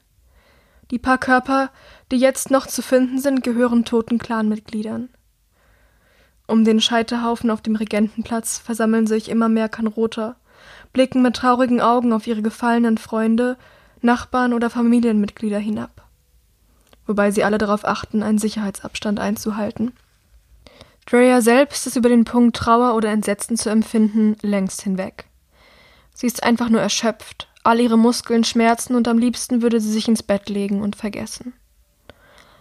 Die 0.90 0.98
paar 0.98 1.18
Körper, 1.18 1.70
die 2.10 2.16
jetzt 2.16 2.50
noch 2.50 2.66
zu 2.66 2.82
finden 2.82 3.18
sind, 3.18 3.42
gehören 3.42 3.84
toten 3.84 4.18
Clanmitgliedern. 4.18 5.10
Um 6.46 6.64
den 6.64 6.80
Scheiterhaufen 6.80 7.50
auf 7.50 7.60
dem 7.60 7.76
Regentenplatz 7.76 8.58
versammeln 8.58 9.06
sich 9.06 9.28
immer 9.28 9.50
mehr 9.50 9.68
Kanroter, 9.68 10.36
blicken 10.94 11.20
mit 11.20 11.36
traurigen 11.36 11.82
Augen 11.82 12.12
auf 12.12 12.26
ihre 12.26 12.40
gefallenen 12.40 12.96
Freunde, 12.96 13.58
Nachbarn 14.00 14.54
oder 14.54 14.70
Familienmitglieder 14.70 15.58
hinab. 15.58 16.06
Wobei 17.06 17.30
sie 17.30 17.44
alle 17.44 17.58
darauf 17.58 17.84
achten, 17.84 18.22
einen 18.22 18.38
Sicherheitsabstand 18.38 19.20
einzuhalten. 19.20 19.92
Drea 21.04 21.40
selbst 21.40 21.86
ist 21.86 21.96
über 21.96 22.08
den 22.08 22.24
Punkt 22.24 22.56
Trauer 22.56 22.94
oder 22.94 23.10
Entsetzen 23.10 23.56
zu 23.56 23.70
empfinden 23.70 24.36
längst 24.42 24.82
hinweg. 24.82 25.26
Sie 26.14 26.26
ist 26.26 26.42
einfach 26.42 26.68
nur 26.68 26.80
erschöpft, 26.80 27.48
all 27.68 27.80
ihre 27.80 27.98
Muskeln 27.98 28.44
schmerzen 28.44 28.94
und 28.94 29.06
am 29.08 29.18
liebsten 29.18 29.60
würde 29.60 29.80
sie 29.80 29.92
sich 29.92 30.08
ins 30.08 30.22
Bett 30.22 30.48
legen 30.48 30.80
und 30.80 30.96
vergessen. 30.96 31.52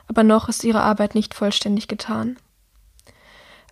Aber 0.08 0.24
noch 0.24 0.50
ist 0.50 0.64
ihre 0.64 0.82
Arbeit 0.82 1.16
nicht 1.16 1.34
vollständig 1.34 1.88
getan. 1.88 2.38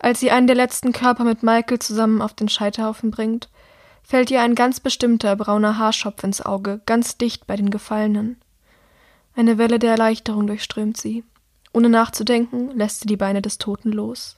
Als 0.00 0.20
sie 0.20 0.30
einen 0.30 0.46
der 0.46 0.56
letzten 0.56 0.92
Körper 0.92 1.24
mit 1.24 1.42
Michael 1.42 1.78
zusammen 1.78 2.22
auf 2.22 2.34
den 2.34 2.48
Scheiterhaufen 2.48 3.10
bringt, 3.10 3.48
fällt 4.02 4.30
ihr 4.30 4.40
ein 4.40 4.54
ganz 4.54 4.80
bestimmter 4.80 5.36
brauner 5.36 5.78
Haarschopf 5.78 6.22
ins 6.24 6.40
Auge, 6.40 6.80
ganz 6.86 7.18
dicht 7.18 7.46
bei 7.46 7.56
den 7.56 7.70
Gefallenen. 7.70 8.40
Eine 9.34 9.58
Welle 9.58 9.78
der 9.78 9.90
Erleichterung 9.90 10.46
durchströmt 10.46 10.96
sie. 10.96 11.24
Ohne 11.72 11.88
nachzudenken, 11.88 12.70
lässt 12.70 13.00
sie 13.00 13.06
die 13.06 13.16
Beine 13.16 13.42
des 13.42 13.58
Toten 13.58 13.92
los. 13.92 14.36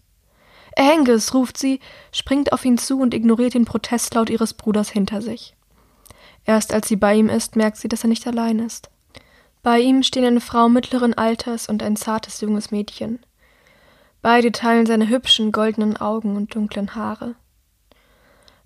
Angus, 0.77 1.35
ruft 1.35 1.59
sie, 1.59 1.81
springt 2.13 2.53
auf 2.53 2.65
ihn 2.65 2.79
zu 2.79 3.01
und 3.01 3.15
ignoriert 3.15 3.55
den 3.55 3.65
Protestlaut 3.65 4.31
ihres 4.31 4.55
Bruders 4.55 4.91
hinter 4.91 5.23
sich. 5.23 5.55
Erst 6.49 6.73
als 6.73 6.89
sie 6.89 6.97
bei 6.97 7.15
ihm 7.15 7.29
ist, 7.29 7.57
merkt 7.57 7.77
sie, 7.77 7.89
dass 7.89 8.05
er 8.05 8.09
nicht 8.09 8.27
allein 8.27 8.59
ist. 8.59 8.89
Bei 9.63 9.81
ihm 9.81 10.03
stehen 10.03 10.25
eine 10.25 10.41
Frau 10.41 10.71
mittleren 10.71 11.13
Alters 11.13 11.69
und 11.69 11.83
ein 11.83 11.95
zartes 11.95 12.41
junges 12.41 12.71
Mädchen. 12.71 13.19
Beide 14.23 14.51
teilen 14.51 14.87
seine 14.87 15.11
hübschen 15.11 15.53
goldenen 15.53 15.99
Augen 15.99 16.37
und 16.37 16.55
dunklen 16.55 16.95
Haare. 16.95 17.35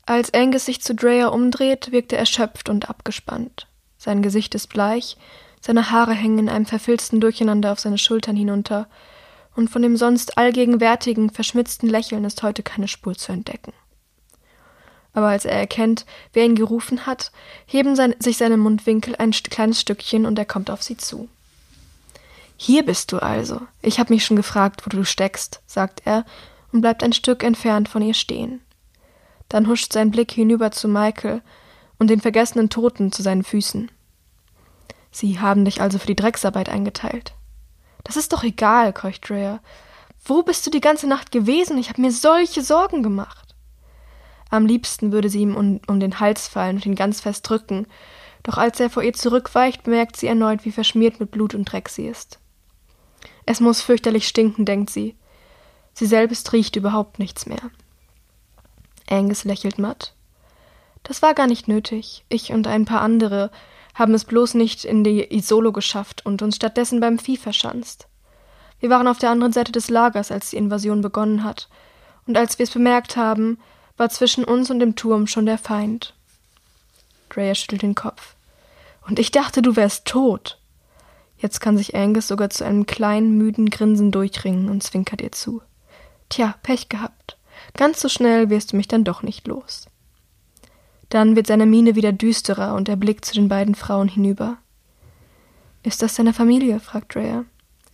Als 0.06 0.32
Angus 0.32 0.66
sich 0.66 0.80
zu 0.80 0.94
Dreyer 0.94 1.32
umdreht, 1.32 1.90
wirkt 1.90 2.12
er 2.12 2.20
erschöpft 2.20 2.68
und 2.68 2.88
abgespannt. 2.88 3.66
Sein 3.98 4.22
Gesicht 4.22 4.54
ist 4.54 4.68
bleich, 4.68 5.16
seine 5.60 5.90
Haare 5.90 6.14
hängen 6.14 6.38
in 6.38 6.48
einem 6.48 6.66
verfilzten 6.66 7.20
Durcheinander 7.20 7.72
auf 7.72 7.80
seine 7.80 7.98
Schultern 7.98 8.36
hinunter, 8.36 8.86
und 9.56 9.70
von 9.70 9.82
dem 9.82 9.96
sonst 9.96 10.38
allgegenwärtigen, 10.38 11.30
verschmitzten 11.30 11.88
Lächeln 11.88 12.24
ist 12.24 12.44
heute 12.44 12.62
keine 12.62 12.86
Spur 12.86 13.16
zu 13.16 13.32
entdecken 13.32 13.72
aber 15.12 15.28
als 15.28 15.44
er 15.44 15.58
erkennt, 15.58 16.06
wer 16.32 16.44
ihn 16.44 16.54
gerufen 16.54 17.06
hat, 17.06 17.32
heben 17.66 17.96
sein, 17.96 18.14
sich 18.18 18.38
seine 18.38 18.56
Mundwinkel 18.56 19.16
ein 19.16 19.32
kleines 19.32 19.80
Stückchen 19.80 20.26
und 20.26 20.38
er 20.38 20.44
kommt 20.44 20.70
auf 20.70 20.82
sie 20.82 20.96
zu. 20.96 21.28
Hier 22.56 22.84
bist 22.84 23.12
du 23.12 23.18
also. 23.18 23.60
Ich 23.82 23.98
habe 23.98 24.12
mich 24.12 24.24
schon 24.24 24.36
gefragt, 24.36 24.86
wo 24.86 24.90
du 24.90 25.04
steckst, 25.04 25.60
sagt 25.66 26.02
er 26.04 26.24
und 26.72 26.80
bleibt 26.80 27.02
ein 27.02 27.12
Stück 27.12 27.42
entfernt 27.42 27.88
von 27.88 28.02
ihr 28.02 28.14
stehen. 28.14 28.60
Dann 29.48 29.66
huscht 29.66 29.92
sein 29.92 30.10
Blick 30.10 30.30
hinüber 30.30 30.70
zu 30.70 30.88
Michael 30.88 31.42
und 31.98 32.08
den 32.08 32.20
vergessenen 32.20 32.70
Toten 32.70 33.12
zu 33.12 33.22
seinen 33.22 33.44
Füßen. 33.44 33.90
Sie 35.10 35.40
haben 35.40 35.64
dich 35.64 35.82
also 35.82 35.98
für 35.98 36.06
die 36.06 36.16
Drecksarbeit 36.16 36.68
eingeteilt. 36.68 37.34
Das 38.04 38.16
ist 38.16 38.32
doch 38.32 38.42
egal, 38.42 38.92
keucht 38.92 39.28
Dreyer. 39.28 39.60
Wo 40.24 40.42
bist 40.42 40.66
du 40.66 40.70
die 40.70 40.80
ganze 40.80 41.06
Nacht 41.06 41.32
gewesen? 41.32 41.76
Ich 41.78 41.88
habe 41.88 42.00
mir 42.00 42.12
solche 42.12 42.62
Sorgen 42.62 43.02
gemacht. 43.02 43.51
Am 44.52 44.66
liebsten 44.66 45.12
würde 45.12 45.30
sie 45.30 45.40
ihm 45.40 45.56
um, 45.56 45.80
um 45.86 45.98
den 45.98 46.20
Hals 46.20 46.46
fallen 46.46 46.76
und 46.76 46.84
ihn 46.84 46.94
ganz 46.94 47.22
fest 47.22 47.48
drücken, 47.48 47.86
doch 48.42 48.58
als 48.58 48.78
er 48.80 48.90
vor 48.90 49.02
ihr 49.02 49.14
zurückweicht, 49.14 49.82
bemerkt 49.82 50.18
sie 50.18 50.26
erneut, 50.26 50.66
wie 50.66 50.72
verschmiert 50.72 51.20
mit 51.20 51.30
Blut 51.30 51.54
und 51.54 51.64
Dreck 51.64 51.88
sie 51.88 52.06
ist. 52.06 52.38
Es 53.46 53.60
muss 53.60 53.80
fürchterlich 53.80 54.28
stinken, 54.28 54.66
denkt 54.66 54.90
sie. 54.90 55.16
Sie 55.94 56.04
selbst 56.04 56.52
riecht 56.52 56.76
überhaupt 56.76 57.18
nichts 57.18 57.46
mehr. 57.46 57.70
Angus 59.08 59.44
lächelt 59.44 59.78
matt. 59.78 60.12
Das 61.02 61.22
war 61.22 61.32
gar 61.32 61.46
nicht 61.46 61.66
nötig. 61.66 62.26
Ich 62.28 62.52
und 62.52 62.66
ein 62.66 62.84
paar 62.84 63.00
andere 63.00 63.50
haben 63.94 64.12
es 64.12 64.26
bloß 64.26 64.52
nicht 64.52 64.84
in 64.84 65.02
die 65.02 65.34
Isolo 65.34 65.72
geschafft 65.72 66.26
und 66.26 66.42
uns 66.42 66.56
stattdessen 66.56 67.00
beim 67.00 67.18
Vieh 67.18 67.38
verschanzt. 67.38 68.06
Wir 68.80 68.90
waren 68.90 69.08
auf 69.08 69.18
der 69.18 69.30
anderen 69.30 69.54
Seite 69.54 69.72
des 69.72 69.88
Lagers, 69.88 70.30
als 70.30 70.50
die 70.50 70.58
Invasion 70.58 71.00
begonnen 71.00 71.42
hat, 71.42 71.70
und 72.26 72.36
als 72.36 72.58
wir 72.58 72.64
es 72.64 72.70
bemerkt 72.70 73.16
haben, 73.16 73.58
war 74.02 74.10
zwischen 74.10 74.42
uns 74.42 74.68
und 74.68 74.80
dem 74.80 74.96
Turm 74.96 75.28
schon 75.28 75.46
der 75.46 75.58
Feind. 75.58 76.12
Drea 77.28 77.54
schüttelt 77.54 77.82
den 77.82 77.94
Kopf. 77.94 78.34
Und 79.06 79.20
ich 79.20 79.30
dachte, 79.30 79.62
du 79.62 79.76
wärst 79.76 80.06
tot. 80.06 80.58
Jetzt 81.38 81.60
kann 81.60 81.78
sich 81.78 81.94
Angus 81.94 82.26
sogar 82.26 82.50
zu 82.50 82.64
einem 82.64 82.86
kleinen, 82.86 83.38
müden 83.38 83.70
Grinsen 83.70 84.10
durchringen 84.10 84.70
und 84.70 84.82
zwinkert 84.82 85.20
ihr 85.20 85.30
zu. 85.30 85.62
Tja, 86.30 86.56
Pech 86.64 86.88
gehabt. 86.88 87.38
Ganz 87.74 88.00
so 88.00 88.08
schnell 88.08 88.50
wirst 88.50 88.72
du 88.72 88.76
mich 88.76 88.88
dann 88.88 89.04
doch 89.04 89.22
nicht 89.22 89.46
los. 89.46 89.86
Dann 91.08 91.36
wird 91.36 91.46
seine 91.46 91.66
Miene 91.66 91.94
wieder 91.94 92.10
düsterer 92.10 92.74
und 92.74 92.88
er 92.88 92.96
blickt 92.96 93.24
zu 93.24 93.34
den 93.34 93.48
beiden 93.48 93.76
Frauen 93.76 94.08
hinüber. 94.08 94.56
Ist 95.84 96.02
das 96.02 96.16
deine 96.16 96.32
Familie? 96.32 96.80
fragt 96.80 97.14
Drea. 97.14 97.44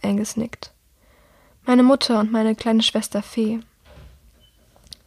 Angus 0.03 0.39
nickt. 0.39 0.73
Meine 1.67 1.83
Mutter 1.83 2.19
und 2.19 2.33
meine 2.33 2.55
kleine 2.55 2.83
Schwester 2.83 3.21
Fee. 3.21 3.61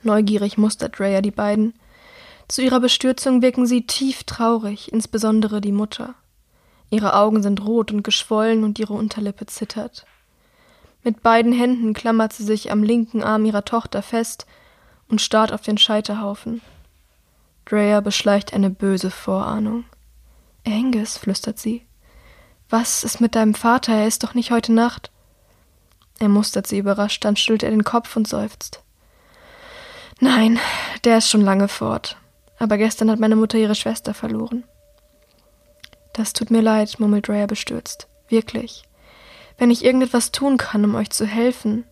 Neugierig 0.04 0.58
mustert 0.58 1.00
Rhea 1.00 1.22
die 1.22 1.32
beiden. 1.32 1.74
Zu 2.48 2.62
ihrer 2.62 2.80
Bestürzung 2.80 3.42
wirken 3.42 3.66
sie 3.66 3.86
tief 3.86 4.24
traurig, 4.24 4.92
insbesondere 4.92 5.62
die 5.62 5.72
Mutter. 5.72 6.16
Ihre 6.90 7.16
Augen 7.16 7.42
sind 7.42 7.66
rot 7.66 7.92
und 7.92 8.04
geschwollen 8.04 8.64
und 8.64 8.78
ihre 8.80 8.94
Unterlippe 8.94 9.46
zittert. 9.46 10.06
Mit 11.04 11.24
beiden 11.24 11.54
Händen 11.54 11.94
klammert 11.94 12.34
sie 12.34 12.44
sich 12.44 12.72
am 12.72 12.84
linken 12.84 13.24
Arm 13.24 13.46
ihrer 13.46 13.66
Tochter 13.66 14.02
fest 14.02 14.46
und 15.08 15.22
starrt 15.22 15.54
auf 15.54 15.62
den 15.62 15.78
Scheiterhaufen. 15.78 16.62
Drea 17.66 18.02
beschleicht 18.02 18.54
eine 18.54 18.70
böse 18.70 19.10
Vorahnung. 19.10 19.86
Angus, 20.66 21.18
flüstert 21.18 21.58
sie. 21.58 21.84
Was 22.70 23.04
ist 23.04 23.22
mit 23.22 23.36
deinem 23.36 23.54
Vater? 23.54 23.94
Er 23.94 24.08
ist 24.08 24.24
doch 24.24 24.34
nicht 24.34 24.52
heute 24.52 24.74
Nacht. 24.74 25.12
Er 26.20 26.30
mustert 26.30 26.68
sie 26.68 26.78
überrascht, 26.78 27.26
dann 27.26 27.36
schüttelt 27.36 27.64
er 27.64 27.72
den 27.72 27.84
Kopf 27.84 28.16
und 28.16 28.28
seufzt. 28.28 28.82
Nein, 30.24 30.60
der 31.04 31.18
ist 31.18 31.30
schon 31.30 31.42
lange 31.42 31.68
fort. 31.68 32.16
Aber 32.60 32.78
gestern 32.78 33.10
hat 33.10 33.20
meine 33.20 33.36
Mutter 33.36 33.58
ihre 33.58 33.74
Schwester 33.74 34.14
verloren. 34.14 34.64
Das 36.14 36.34
tut 36.34 36.52
mir 36.52 36.62
leid, 36.62 37.00
murmelt 37.00 37.28
Rhea 37.28 37.48
bestürzt. 37.48 38.08
Wirklich. 38.30 38.84
Wenn 39.58 39.72
ich 39.72 39.84
irgendetwas 39.84 40.32
tun 40.32 40.58
kann, 40.58 40.86
um 40.86 40.94
euch 40.94 41.10
zu 41.10 41.26
helfen. 41.26 41.86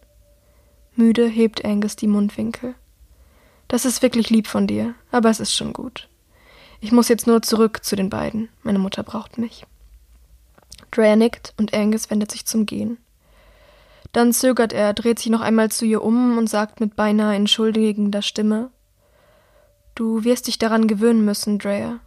Müde 0.94 1.26
hebt 1.28 1.66
Angus 1.66 1.96
die 1.96 2.06
Mundwinkel. 2.06 2.76
Das 3.68 3.84
ist 3.84 4.04
wirklich 4.04 4.30
lieb 4.30 4.46
von 4.46 4.68
dir, 4.68 4.94
aber 5.12 5.32
es 5.32 5.40
ist 5.40 5.56
schon 5.56 5.74
gut. 5.74 6.08
Ich 6.82 6.92
muss 6.92 7.08
jetzt 7.08 7.26
nur 7.26 7.42
zurück 7.42 7.84
zu 7.84 7.96
den 7.96 8.12
beiden. 8.12 8.50
Meine 8.62 8.80
Mutter 8.80 9.02
braucht 9.02 9.40
mich. 9.40 9.66
Drea 10.92 11.16
nickt 11.16 11.56
und 11.58 11.74
Angus 11.74 12.12
wendet 12.12 12.30
sich 12.32 12.46
zum 12.46 12.68
Gehen. 12.68 13.00
Dann 14.12 14.34
zögert 14.34 14.74
er, 14.74 14.94
dreht 14.94 15.20
sich 15.20 15.30
noch 15.30 15.42
einmal 15.42 15.70
zu 15.70 15.86
ihr 15.86 16.04
um 16.04 16.38
und 16.38 16.50
sagt 16.50 16.80
mit 16.80 16.96
beinahe 16.96 17.36
entschuldigender 17.36 18.22
Stimme 18.22 18.72
Du 20.00 20.24
wirst 20.24 20.48
dich 20.48 20.58
daran 20.58 20.88
gewöhnen 20.88 21.26
müssen, 21.26 21.60
Drea. 21.60 22.00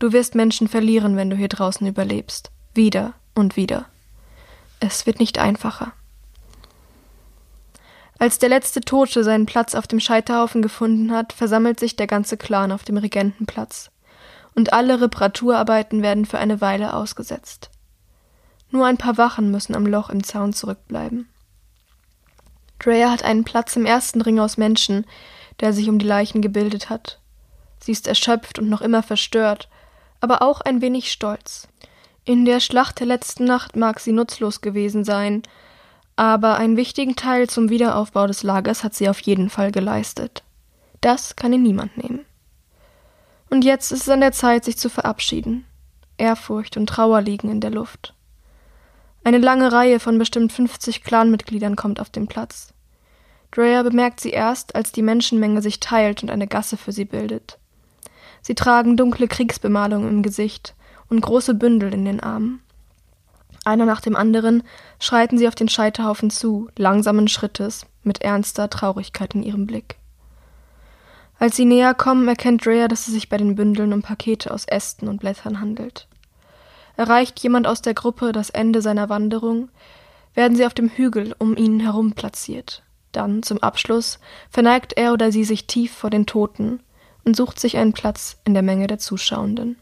Du 0.00 0.10
wirst 0.10 0.34
Menschen 0.34 0.66
verlieren, 0.66 1.16
wenn 1.16 1.30
du 1.30 1.36
hier 1.36 1.46
draußen 1.46 1.86
überlebst. 1.86 2.50
Wieder 2.74 3.14
und 3.36 3.54
wieder. 3.54 3.86
Es 4.80 5.06
wird 5.06 5.20
nicht 5.20 5.38
einfacher. 5.38 5.92
Als 8.18 8.40
der 8.40 8.48
letzte 8.48 8.80
Tote 8.80 9.22
seinen 9.22 9.46
Platz 9.46 9.76
auf 9.76 9.86
dem 9.86 10.00
Scheiterhaufen 10.00 10.60
gefunden 10.60 11.12
hat, 11.12 11.32
versammelt 11.32 11.78
sich 11.78 11.94
der 11.94 12.08
ganze 12.08 12.36
Clan 12.36 12.72
auf 12.72 12.82
dem 12.82 12.96
Regentenplatz. 12.96 13.92
Und 14.56 14.72
alle 14.72 15.00
Reparaturarbeiten 15.00 16.02
werden 16.02 16.24
für 16.26 16.38
eine 16.38 16.60
Weile 16.60 16.94
ausgesetzt. 16.94 17.70
Nur 18.72 18.86
ein 18.86 18.96
paar 18.96 19.18
Wachen 19.18 19.52
müssen 19.52 19.76
am 19.76 19.86
Loch 19.86 20.10
im 20.10 20.24
Zaun 20.24 20.52
zurückbleiben. 20.52 21.28
Drea 22.78 23.10
hat 23.10 23.22
einen 23.22 23.44
Platz 23.44 23.76
im 23.76 23.86
ersten 23.86 24.20
Ring 24.20 24.38
aus 24.38 24.56
Menschen, 24.56 25.06
der 25.60 25.72
sich 25.72 25.88
um 25.88 25.98
die 25.98 26.06
Leichen 26.06 26.42
gebildet 26.42 26.90
hat. 26.90 27.20
Sie 27.80 27.92
ist 27.92 28.06
erschöpft 28.06 28.58
und 28.58 28.68
noch 28.68 28.82
immer 28.82 29.02
verstört, 29.02 29.68
aber 30.20 30.42
auch 30.42 30.60
ein 30.60 30.80
wenig 30.80 31.10
stolz. 31.10 31.68
In 32.24 32.44
der 32.44 32.60
Schlacht 32.60 32.98
der 33.00 33.06
letzten 33.06 33.44
Nacht 33.44 33.76
mag 33.76 34.00
sie 34.00 34.12
nutzlos 34.12 34.60
gewesen 34.60 35.04
sein, 35.04 35.42
aber 36.16 36.56
einen 36.56 36.76
wichtigen 36.76 37.14
Teil 37.14 37.48
zum 37.48 37.68
Wiederaufbau 37.68 38.26
des 38.26 38.42
Lagers 38.42 38.82
hat 38.82 38.94
sie 38.94 39.08
auf 39.08 39.20
jeden 39.20 39.50
Fall 39.50 39.70
geleistet. 39.70 40.42
Das 41.00 41.36
kann 41.36 41.52
ihr 41.52 41.58
niemand 41.58 41.96
nehmen. 41.96 42.24
Und 43.50 43.64
jetzt 43.64 43.92
ist 43.92 44.02
es 44.02 44.08
an 44.08 44.20
der 44.20 44.32
Zeit, 44.32 44.64
sich 44.64 44.76
zu 44.76 44.88
verabschieden. 44.88 45.64
Ehrfurcht 46.18 46.76
und 46.76 46.88
Trauer 46.88 47.20
liegen 47.20 47.50
in 47.50 47.60
der 47.60 47.70
Luft. 47.70 48.15
Eine 49.26 49.38
lange 49.38 49.72
Reihe 49.72 49.98
von 49.98 50.18
bestimmt 50.18 50.52
50 50.52 51.02
Clanmitgliedern 51.02 51.74
kommt 51.74 51.98
auf 51.98 52.10
den 52.10 52.28
Platz. 52.28 52.72
Drea 53.50 53.82
bemerkt 53.82 54.20
sie 54.20 54.30
erst, 54.30 54.76
als 54.76 54.92
die 54.92 55.02
Menschenmenge 55.02 55.62
sich 55.62 55.80
teilt 55.80 56.22
und 56.22 56.30
eine 56.30 56.46
Gasse 56.46 56.76
für 56.76 56.92
sie 56.92 57.06
bildet. 57.06 57.58
Sie 58.40 58.54
tragen 58.54 58.96
dunkle 58.96 59.26
Kriegsbemalung 59.26 60.08
im 60.08 60.22
Gesicht 60.22 60.76
und 61.10 61.22
große 61.22 61.54
Bündel 61.54 61.92
in 61.92 62.04
den 62.04 62.20
Armen. 62.20 62.60
Einer 63.64 63.84
nach 63.84 64.00
dem 64.00 64.14
anderen 64.14 64.62
schreiten 65.00 65.38
sie 65.38 65.48
auf 65.48 65.56
den 65.56 65.68
Scheiterhaufen 65.68 66.30
zu, 66.30 66.68
langsamen 66.76 67.26
Schrittes, 67.26 67.84
mit 68.04 68.22
ernster 68.22 68.70
Traurigkeit 68.70 69.34
in 69.34 69.42
ihrem 69.42 69.66
Blick. 69.66 69.96
Als 71.40 71.56
sie 71.56 71.64
näher 71.64 71.94
kommen, 71.94 72.28
erkennt 72.28 72.64
Drea, 72.64 72.86
dass 72.86 73.08
es 73.08 73.14
sich 73.14 73.28
bei 73.28 73.38
den 73.38 73.56
Bündeln 73.56 73.92
um 73.92 74.02
Pakete 74.02 74.52
aus 74.52 74.66
Ästen 74.66 75.08
und 75.08 75.18
Blättern 75.18 75.60
handelt. 75.60 76.06
Erreicht 76.96 77.38
jemand 77.40 77.66
aus 77.66 77.82
der 77.82 77.94
Gruppe 77.94 78.32
das 78.32 78.50
Ende 78.50 78.80
seiner 78.82 79.08
Wanderung, 79.08 79.68
werden 80.34 80.56
sie 80.56 80.66
auf 80.66 80.74
dem 80.74 80.88
Hügel 80.88 81.34
um 81.38 81.56
ihn 81.56 81.80
herum 81.80 82.12
platziert. 82.12 82.82
Dann, 83.12 83.42
zum 83.42 83.62
Abschluss, 83.62 84.18
verneigt 84.50 84.92
er 84.94 85.12
oder 85.12 85.32
sie 85.32 85.44
sich 85.44 85.66
tief 85.66 85.92
vor 85.92 86.10
den 86.10 86.26
Toten 86.26 86.80
und 87.24 87.36
sucht 87.36 87.58
sich 87.58 87.76
einen 87.76 87.92
Platz 87.92 88.38
in 88.44 88.54
der 88.54 88.62
Menge 88.62 88.86
der 88.86 88.98
Zuschauenden. 88.98 89.76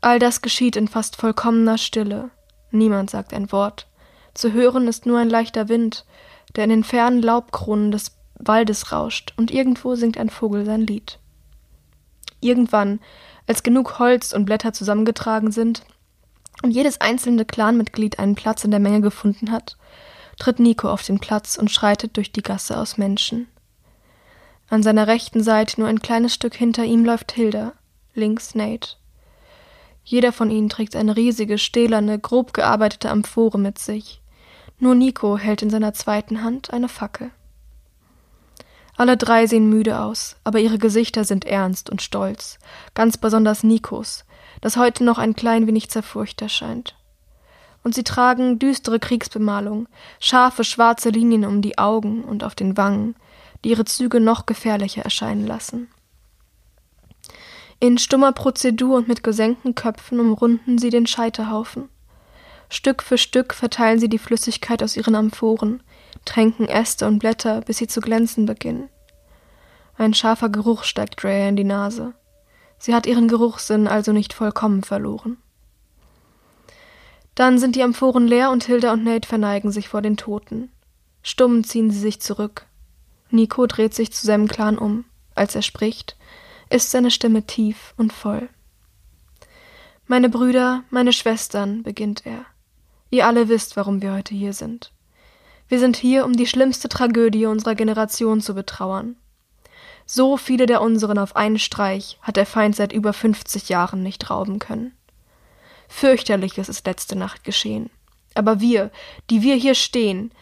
All 0.00 0.18
das 0.18 0.42
geschieht 0.42 0.76
in 0.76 0.88
fast 0.88 1.16
vollkommener 1.16 1.78
Stille. 1.78 2.30
Niemand 2.70 3.10
sagt 3.10 3.34
ein 3.34 3.52
Wort. 3.52 3.86
Zu 4.34 4.52
hören 4.52 4.88
ist 4.88 5.06
nur 5.06 5.18
ein 5.18 5.28
leichter 5.28 5.68
Wind, 5.68 6.04
der 6.56 6.64
in 6.64 6.70
den 6.70 6.84
fernen 6.84 7.22
Laubkronen 7.22 7.92
des 7.92 8.16
Waldes 8.34 8.90
rauscht, 8.90 9.34
und 9.36 9.50
irgendwo 9.50 9.94
singt 9.94 10.18
ein 10.18 10.30
Vogel 10.30 10.64
sein 10.64 10.80
Lied. 10.80 11.18
Irgendwann 12.40 12.98
als 13.46 13.62
genug 13.62 13.98
Holz 13.98 14.32
und 14.32 14.44
Blätter 14.44 14.72
zusammengetragen 14.72 15.50
sind 15.50 15.82
und 16.62 16.70
jedes 16.70 17.00
einzelne 17.00 17.44
Clanmitglied 17.44 18.18
einen 18.18 18.34
Platz 18.34 18.64
in 18.64 18.70
der 18.70 18.80
Menge 18.80 19.00
gefunden 19.00 19.50
hat, 19.50 19.76
tritt 20.38 20.58
Nico 20.58 20.88
auf 20.88 21.02
den 21.02 21.18
Platz 21.18 21.56
und 21.56 21.70
schreitet 21.70 22.16
durch 22.16 22.32
die 22.32 22.42
Gasse 22.42 22.78
aus 22.78 22.98
Menschen. 22.98 23.48
An 24.68 24.82
seiner 24.82 25.06
rechten 25.06 25.42
Seite, 25.42 25.80
nur 25.80 25.88
ein 25.88 26.00
kleines 26.00 26.34
Stück 26.34 26.54
hinter 26.54 26.84
ihm, 26.84 27.04
läuft 27.04 27.32
Hilda, 27.32 27.72
links 28.14 28.54
Nate. 28.54 28.96
Jeder 30.04 30.32
von 30.32 30.50
ihnen 30.50 30.68
trägt 30.68 30.96
eine 30.96 31.16
riesige, 31.16 31.58
stählerne, 31.58 32.18
grob 32.18 32.54
gearbeitete 32.54 33.10
Amphore 33.10 33.58
mit 33.58 33.78
sich. 33.78 34.20
Nur 34.78 34.94
Nico 34.94 35.38
hält 35.38 35.62
in 35.62 35.70
seiner 35.70 35.94
zweiten 35.94 36.42
Hand 36.42 36.72
eine 36.72 36.88
Fackel. 36.88 37.30
Alle 38.96 39.16
drei 39.16 39.46
sehen 39.46 39.68
müde 39.68 40.00
aus, 40.00 40.36
aber 40.44 40.58
ihre 40.58 40.78
Gesichter 40.78 41.24
sind 41.24 41.44
ernst 41.44 41.90
und 41.90 42.02
stolz, 42.02 42.58
ganz 42.94 43.16
besonders 43.16 43.62
Nikos, 43.62 44.24
das 44.60 44.76
heute 44.76 45.04
noch 45.04 45.18
ein 45.18 45.34
klein 45.34 45.66
wenig 45.66 45.90
zerfurcht 45.90 46.42
erscheint. 46.42 46.94
Und 47.82 47.94
sie 47.94 48.04
tragen 48.04 48.58
düstere 48.58 49.00
Kriegsbemalung, 49.00 49.88
scharfe 50.20 50.62
schwarze 50.62 51.10
Linien 51.10 51.44
um 51.44 51.62
die 51.62 51.78
Augen 51.78 52.22
und 52.22 52.44
auf 52.44 52.54
den 52.54 52.76
Wangen, 52.76 53.16
die 53.64 53.70
ihre 53.70 53.84
Züge 53.84 54.20
noch 54.20 54.46
gefährlicher 54.46 55.02
erscheinen 55.02 55.46
lassen. 55.46 55.88
In 57.80 57.98
stummer 57.98 58.30
Prozedur 58.30 58.98
und 58.98 59.08
mit 59.08 59.24
gesenkten 59.24 59.74
Köpfen 59.74 60.20
umrunden 60.20 60.78
sie 60.78 60.90
den 60.90 61.06
Scheiterhaufen. 61.08 61.88
Stück 62.72 63.02
für 63.02 63.18
Stück 63.18 63.52
verteilen 63.52 64.00
sie 64.00 64.08
die 64.08 64.18
Flüssigkeit 64.18 64.82
aus 64.82 64.96
ihren 64.96 65.14
Amphoren, 65.14 65.82
tränken 66.24 66.66
Äste 66.66 67.06
und 67.06 67.18
Blätter, 67.18 67.60
bis 67.60 67.76
sie 67.76 67.86
zu 67.86 68.00
glänzen 68.00 68.46
beginnen. 68.46 68.88
Ein 69.98 70.14
scharfer 70.14 70.48
Geruch 70.48 70.84
steigt 70.84 71.22
Drea 71.22 71.50
in 71.50 71.56
die 71.56 71.64
Nase. 71.64 72.14
Sie 72.78 72.94
hat 72.94 73.06
ihren 73.06 73.28
Geruchssinn 73.28 73.86
also 73.86 74.12
nicht 74.12 74.32
vollkommen 74.32 74.82
verloren. 74.82 75.36
Dann 77.34 77.58
sind 77.58 77.76
die 77.76 77.82
Amphoren 77.82 78.26
leer 78.26 78.50
und 78.50 78.64
Hilda 78.64 78.94
und 78.94 79.04
Nate 79.04 79.28
verneigen 79.28 79.70
sich 79.70 79.90
vor 79.90 80.00
den 80.00 80.16
Toten. 80.16 80.70
Stumm 81.22 81.64
ziehen 81.64 81.90
sie 81.90 82.00
sich 82.00 82.22
zurück. 82.22 82.64
Nico 83.28 83.66
dreht 83.66 83.92
sich 83.92 84.14
zu 84.14 84.26
seinem 84.26 84.48
Clan 84.48 84.78
um. 84.78 85.04
Als 85.34 85.54
er 85.54 85.62
spricht, 85.62 86.16
ist 86.70 86.90
seine 86.90 87.10
Stimme 87.10 87.42
tief 87.42 87.92
und 87.98 88.14
voll. 88.14 88.48
Meine 90.06 90.30
Brüder, 90.30 90.84
meine 90.88 91.12
Schwestern, 91.12 91.82
beginnt 91.82 92.24
er. 92.24 92.46
Ihr 93.12 93.26
alle 93.26 93.50
wisst, 93.50 93.76
warum 93.76 94.00
wir 94.00 94.14
heute 94.14 94.34
hier 94.34 94.54
sind. 94.54 94.90
Wir 95.68 95.78
sind 95.78 95.98
hier, 95.98 96.24
um 96.24 96.32
die 96.32 96.46
schlimmste 96.46 96.88
Tragödie 96.88 97.44
unserer 97.44 97.74
Generation 97.74 98.40
zu 98.40 98.54
betrauern. 98.54 99.16
So 100.06 100.38
viele 100.38 100.64
der 100.64 100.80
unseren 100.80 101.18
auf 101.18 101.36
einen 101.36 101.58
Streich 101.58 102.18
hat 102.22 102.36
der 102.38 102.46
Feind 102.46 102.74
seit 102.74 102.90
über 102.90 103.12
50 103.12 103.68
Jahren 103.68 104.02
nicht 104.02 104.30
rauben 104.30 104.58
können. 104.58 104.96
Fürchterliches 105.88 106.70
ist 106.70 106.86
letzte 106.86 107.14
Nacht 107.14 107.44
geschehen. 107.44 107.90
Aber 108.34 108.60
wir, 108.60 108.90
die 109.28 109.42
wir 109.42 109.56
hier 109.56 109.74
stehen, 109.74 110.32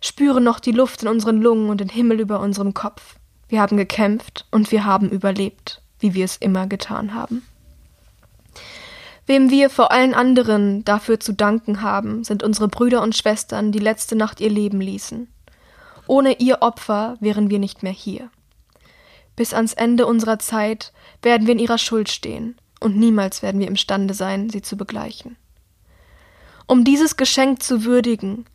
spüren 0.00 0.42
noch 0.42 0.58
die 0.58 0.72
Luft 0.72 1.04
in 1.04 1.08
unseren 1.08 1.40
Lungen 1.40 1.70
und 1.70 1.80
den 1.80 1.88
Himmel 1.88 2.18
über 2.18 2.40
unserem 2.40 2.74
Kopf. 2.74 3.20
Wir 3.48 3.60
haben 3.60 3.76
gekämpft 3.76 4.46
und 4.50 4.72
wir 4.72 4.84
haben 4.84 5.10
überlebt, 5.10 5.80
wie 6.00 6.14
wir 6.14 6.24
es 6.24 6.38
immer 6.38 6.66
getan 6.66 7.14
haben. 7.14 7.46
Wem 9.26 9.50
wir 9.50 9.70
vor 9.70 9.90
allen 9.90 10.14
anderen 10.14 10.84
dafür 10.84 11.18
zu 11.18 11.32
danken 11.32 11.82
haben, 11.82 12.22
sind 12.22 12.44
unsere 12.44 12.68
Brüder 12.68 13.02
und 13.02 13.16
Schwestern, 13.16 13.72
die 13.72 13.80
letzte 13.80 14.14
Nacht 14.14 14.40
ihr 14.40 14.50
Leben 14.50 14.80
ließen. 14.80 15.28
Ohne 16.06 16.38
ihr 16.38 16.62
Opfer 16.62 17.16
wären 17.18 17.50
wir 17.50 17.58
nicht 17.58 17.82
mehr 17.82 17.92
hier. 17.92 18.30
Bis 19.34 19.52
ans 19.52 19.74
Ende 19.74 20.06
unserer 20.06 20.38
Zeit 20.38 20.92
werden 21.22 21.46
wir 21.46 21.52
in 21.52 21.58
ihrer 21.58 21.78
Schuld 21.78 22.08
stehen, 22.08 22.56
und 22.78 22.96
niemals 22.96 23.42
werden 23.42 23.60
wir 23.60 23.66
imstande 23.66 24.14
sein, 24.14 24.48
sie 24.48 24.62
zu 24.62 24.76
begleichen. 24.76 25.36
Um 26.68 26.84
dieses 26.84 27.16
Geschenk 27.16 27.62
zu 27.62 27.84
würdigen, 27.84 28.46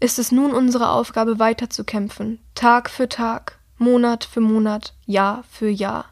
ist 0.00 0.18
es 0.18 0.30
nun 0.30 0.52
unsere 0.52 0.90
Aufgabe 0.90 1.38
weiterzukämpfen, 1.38 2.38
Tag 2.54 2.90
für 2.90 3.08
Tag, 3.08 3.58
Monat 3.78 4.24
für 4.24 4.40
Monat, 4.40 4.94
Jahr 5.06 5.44
für 5.50 5.68
Jahr, 5.68 6.04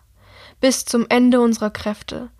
bis 0.61 0.87
zum 0.87 1.07
Ende 1.09 1.41
unserer 1.41 1.71
Kräfte, 1.71 2.31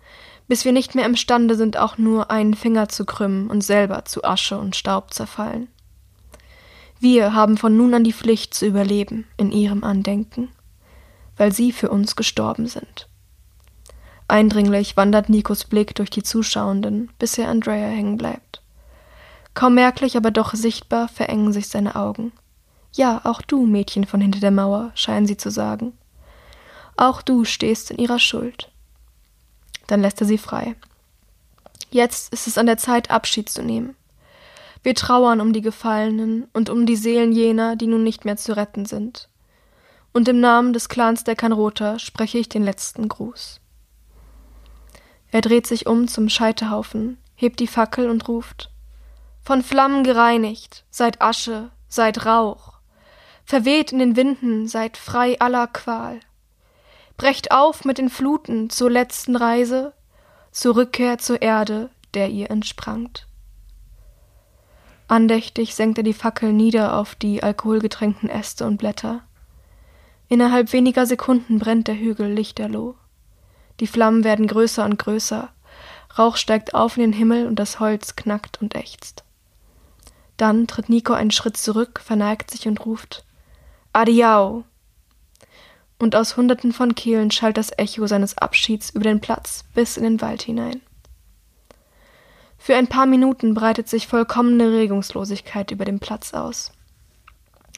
bis 0.47 0.65
wir 0.65 0.71
nicht 0.71 0.95
mehr 0.95 1.05
imstande 1.05 1.55
sind, 1.55 1.77
auch 1.77 1.97
nur 1.97 2.31
einen 2.31 2.53
Finger 2.53 2.89
zu 2.89 3.05
krümmen 3.05 3.49
und 3.49 3.61
selber 3.61 4.05
zu 4.05 4.23
Asche 4.23 4.57
und 4.57 4.75
Staub 4.75 5.13
zerfallen. 5.13 5.67
Wir 6.99 7.33
haben 7.33 7.57
von 7.57 7.77
nun 7.77 7.93
an 7.93 8.03
die 8.03 8.13
Pflicht 8.13 8.53
zu 8.53 8.65
überleben 8.65 9.27
in 9.37 9.51
ihrem 9.51 9.83
Andenken, 9.83 10.49
weil 11.35 11.51
sie 11.51 11.71
für 11.71 11.89
uns 11.89 12.15
gestorben 12.15 12.67
sind. 12.67 13.07
Eindringlich 14.27 14.97
wandert 14.97 15.29
Nikos 15.29 15.63
Blick 15.63 15.95
durch 15.95 16.09
die 16.09 16.23
Zuschauenden, 16.23 17.11
bis 17.19 17.37
er 17.37 17.49
Andrea 17.49 17.87
hängen 17.87 18.17
bleibt. 18.17 18.61
Kaum 19.53 19.75
merklich, 19.75 20.17
aber 20.17 20.31
doch 20.31 20.53
sichtbar 20.53 21.07
verengen 21.07 21.53
sich 21.53 21.69
seine 21.69 21.95
Augen. 21.95 22.31
Ja, 22.93 23.21
auch 23.23 23.41
du, 23.41 23.65
Mädchen 23.65 24.05
von 24.05 24.19
hinter 24.19 24.39
der 24.39 24.51
Mauer, 24.51 24.91
scheinen 24.95 25.27
sie 25.27 25.37
zu 25.37 25.51
sagen. 25.51 25.93
Auch 26.95 27.21
du 27.21 27.45
stehst 27.45 27.91
in 27.91 27.99
ihrer 27.99 28.19
Schuld. 28.19 28.69
Dann 29.87 30.01
lässt 30.01 30.21
er 30.21 30.27
sie 30.27 30.37
frei. 30.37 30.75
Jetzt 31.89 32.33
ist 32.33 32.47
es 32.47 32.57
an 32.57 32.65
der 32.65 32.77
Zeit, 32.77 33.09
Abschied 33.09 33.49
zu 33.49 33.63
nehmen. 33.63 33.95
Wir 34.83 34.93
trauern 34.93 35.41
um 35.41 35.53
die 35.53 35.61
Gefallenen 35.61 36.47
und 36.53 36.69
um 36.69 36.85
die 36.85 36.95
Seelen 36.95 37.31
jener, 37.31 37.75
die 37.75 37.87
nun 37.87 38.03
nicht 38.03 38.25
mehr 38.25 38.37
zu 38.37 38.55
retten 38.55 38.85
sind. 38.85 39.29
Und 40.13 40.27
im 40.27 40.39
Namen 40.39 40.73
des 40.73 40.89
Clans 40.89 41.23
der 41.23 41.35
Kanrota 41.35 41.99
spreche 41.99 42.37
ich 42.37 42.49
den 42.49 42.63
letzten 42.63 43.07
Gruß. 43.07 43.59
Er 45.31 45.41
dreht 45.41 45.67
sich 45.67 45.87
um 45.87 46.07
zum 46.07 46.29
Scheiterhaufen, 46.29 47.17
hebt 47.35 47.59
die 47.59 47.67
Fackel 47.67 48.09
und 48.09 48.27
ruft 48.27 48.71
Von 49.43 49.61
Flammen 49.61 50.03
gereinigt, 50.03 50.85
seid 50.89 51.21
Asche, 51.21 51.69
seid 51.87 52.25
Rauch, 52.25 52.73
verweht 53.45 53.91
in 53.91 53.99
den 53.99 54.15
Winden, 54.15 54.67
seid 54.67 54.97
frei 54.97 55.39
aller 55.39 55.67
Qual. 55.67 56.19
Brecht 57.17 57.51
auf 57.51 57.83
mit 57.83 57.97
den 57.97 58.09
Fluten 58.09 58.69
zur 58.69 58.89
letzten 58.91 59.35
Reise, 59.35 59.93
zur 60.51 60.75
Rückkehr 60.75 61.17
zur 61.17 61.41
Erde, 61.41 61.89
der 62.13 62.29
ihr 62.29 62.49
entsprangt. 62.49 63.27
Andächtig 65.07 65.75
senkt 65.75 65.97
er 65.97 66.03
die 66.03 66.13
Fackel 66.13 66.53
nieder 66.53 66.97
auf 66.97 67.15
die 67.15 67.41
alkoholgetränkten 67.41 68.29
Äste 68.29 68.65
und 68.65 68.77
Blätter. 68.77 69.23
Innerhalb 70.29 70.73
weniger 70.73 71.05
Sekunden 71.05 71.59
brennt 71.59 71.87
der 71.87 71.97
Hügel 71.97 72.31
lichterloh. 72.31 72.95
Die 73.79 73.87
Flammen 73.87 74.23
werden 74.23 74.47
größer 74.47 74.83
und 74.83 74.99
größer, 74.99 75.49
Rauch 76.17 76.37
steigt 76.37 76.73
auf 76.73 76.97
in 76.97 77.03
den 77.03 77.13
Himmel 77.13 77.47
und 77.47 77.57
das 77.57 77.79
Holz 77.79 78.15
knackt 78.15 78.61
und 78.61 78.75
ächzt. 78.75 79.23
Dann 80.35 80.67
tritt 80.67 80.89
Nico 80.89 81.13
einen 81.13 81.31
Schritt 81.31 81.57
zurück, 81.57 81.99
verneigt 82.03 82.51
sich 82.51 82.67
und 82.67 82.85
ruft 82.85 83.23
Adiau! 83.93 84.63
Und 85.99 86.15
aus 86.15 86.37
hunderten 86.37 86.73
von 86.73 86.95
Kehlen 86.95 87.31
schallt 87.31 87.57
das 87.57 87.71
Echo 87.77 88.05
seines 88.07 88.37
Abschieds 88.37 88.91
über 88.91 89.03
den 89.03 89.19
Platz 89.19 89.65
bis 89.73 89.97
in 89.97 90.03
den 90.03 90.21
Wald 90.21 90.43
hinein. 90.43 90.81
Für 92.57 92.75
ein 92.75 92.87
paar 92.87 93.05
Minuten 93.05 93.53
breitet 93.53 93.87
sich 93.87 94.07
vollkommene 94.07 94.71
Regungslosigkeit 94.71 95.71
über 95.71 95.85
den 95.85 95.99
Platz 95.99 96.33
aus. 96.33 96.71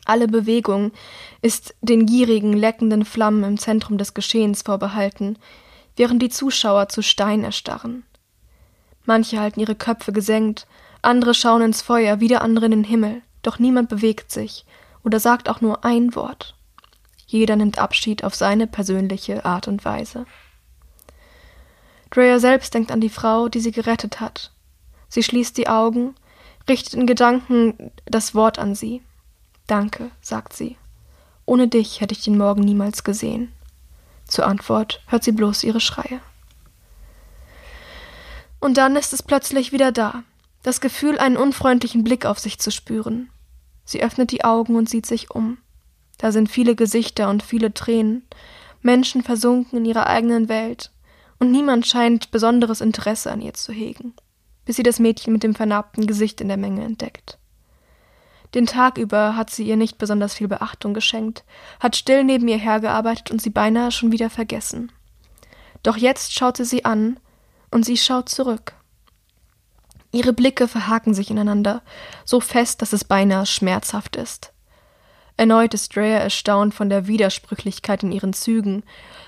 Alle 0.05 0.27
Bewegung 0.27 0.91
ist 1.41 1.75
den 1.81 2.05
gierigen, 2.07 2.53
leckenden 2.53 3.05
Flammen 3.05 3.43
im 3.43 3.57
Zentrum 3.59 3.97
des 3.97 4.15
Geschehens 4.15 4.63
vorbehalten, 4.63 5.37
während 5.95 6.21
die 6.21 6.29
Zuschauer 6.29 6.89
zu 6.89 7.03
Stein 7.03 7.43
erstarren. 7.43 8.03
Manche 9.05 9.39
halten 9.39 9.59
ihre 9.59 9.75
Köpfe 9.75 10.11
gesenkt, 10.11 10.65
andere 11.01 11.33
schauen 11.33 11.61
ins 11.61 11.81
Feuer, 11.81 12.19
wieder 12.19 12.41
andere 12.41 12.65
in 12.65 12.71
den 12.71 12.83
Himmel, 12.83 13.21
doch 13.43 13.59
niemand 13.59 13.89
bewegt 13.89 14.31
sich 14.31 14.65
oder 15.03 15.19
sagt 15.19 15.49
auch 15.49 15.61
nur 15.61 15.85
ein 15.85 16.15
Wort. 16.15 16.55
Jeder 17.29 17.55
nimmt 17.55 17.77
Abschied 17.77 18.23
auf 18.23 18.33
seine 18.33 18.65
persönliche 18.65 19.45
Art 19.45 19.67
und 19.67 19.85
Weise. 19.85 20.25
Dreyer 22.09 22.39
selbst 22.39 22.73
denkt 22.73 22.91
an 22.91 23.01
die 23.01 23.09
Frau, 23.09 23.49
die 23.49 23.59
sie 23.59 23.71
gerettet 23.71 24.19
hat, 24.19 24.51
Sie 25.09 25.23
schließt 25.23 25.57
die 25.57 25.67
Augen, 25.67 26.15
richtet 26.69 26.93
in 26.93 27.07
Gedanken 27.07 27.91
das 28.05 28.35
Wort 28.35 28.59
an 28.59 28.75
sie. 28.75 29.01
Danke, 29.67 30.11
sagt 30.21 30.53
sie. 30.53 30.77
Ohne 31.45 31.67
dich 31.67 31.99
hätte 31.99 32.13
ich 32.13 32.23
den 32.23 32.37
Morgen 32.37 32.61
niemals 32.61 33.03
gesehen. 33.03 33.51
Zur 34.27 34.45
Antwort 34.45 35.01
hört 35.07 35.23
sie 35.23 35.31
bloß 35.31 35.63
ihre 35.63 35.79
Schreie. 35.79 36.21
Und 38.59 38.77
dann 38.77 38.95
ist 38.95 39.13
es 39.13 39.23
plötzlich 39.23 39.71
wieder 39.71 39.91
da, 39.91 40.23
das 40.61 40.79
Gefühl, 40.79 41.17
einen 41.17 41.37
unfreundlichen 41.37 42.03
Blick 42.03 42.25
auf 42.25 42.37
sich 42.37 42.59
zu 42.59 42.71
spüren. 42.71 43.29
Sie 43.83 44.03
öffnet 44.03 44.31
die 44.31 44.43
Augen 44.43 44.75
und 44.75 44.87
sieht 44.87 45.07
sich 45.07 45.31
um. 45.31 45.57
Da 46.19 46.31
sind 46.31 46.51
viele 46.51 46.75
Gesichter 46.75 47.29
und 47.29 47.41
viele 47.41 47.73
Tränen, 47.73 48.27
Menschen 48.83 49.23
versunken 49.23 49.79
in 49.79 49.85
ihrer 49.85 50.05
eigenen 50.05 50.47
Welt, 50.49 50.91
und 51.39 51.51
niemand 51.51 51.87
scheint 51.87 52.29
besonderes 52.29 52.81
Interesse 52.81 53.31
an 53.31 53.41
ihr 53.41 53.55
zu 53.55 53.73
hegen 53.73 54.13
bis 54.69 54.75
sie 54.75 54.83
das 54.83 54.99
Mädchen 54.99 55.33
mit 55.33 55.41
dem 55.41 55.55
vernarbten 55.55 56.05
Gesicht 56.05 56.41
in 56.41 56.47
der 56.47 56.55
Menge 56.55 56.85
entdeckt. 56.85 57.39
Den 58.53 58.67
Tag 58.67 58.99
über 58.99 59.35
hat 59.35 59.49
sie 59.49 59.63
ihr 59.63 59.77
nicht 59.77 59.97
besonders 59.97 60.35
viel 60.35 60.47
Beachtung 60.47 60.93
geschenkt, 60.93 61.43
hat 61.79 61.95
still 61.95 62.23
neben 62.23 62.47
ihr 62.47 62.59
hergearbeitet 62.59 63.31
und 63.31 63.41
sie 63.41 63.49
beinahe 63.49 63.89
schon 63.91 64.11
wieder 64.11 64.29
vergessen. 64.29 64.91
Doch 65.81 65.97
jetzt 65.97 66.35
schaut 66.35 66.57
sie 66.57 66.65
sie 66.65 66.85
an 66.85 67.19
und 67.71 67.83
sie 67.83 67.97
schaut 67.97 68.29
zurück. 68.29 68.73
Ihre 70.11 70.33
Blicke 70.33 70.67
verhaken 70.67 71.15
sich 71.15 71.31
ineinander, 71.31 71.81
so 72.23 72.39
fest, 72.39 72.83
dass 72.83 72.93
es 72.93 73.03
beinahe 73.03 73.47
schmerzhaft 73.47 74.17
ist. 74.17 74.53
Erneut 75.39 75.73
ist 75.73 75.95
Dreyer 75.95 76.19
erstaunt 76.19 76.73
von 76.73 76.89
der 76.89 77.07
Widersprüchlichkeit 77.07 78.03
in 78.03 78.11
ihren 78.11 78.33
Zügen, 78.33 78.83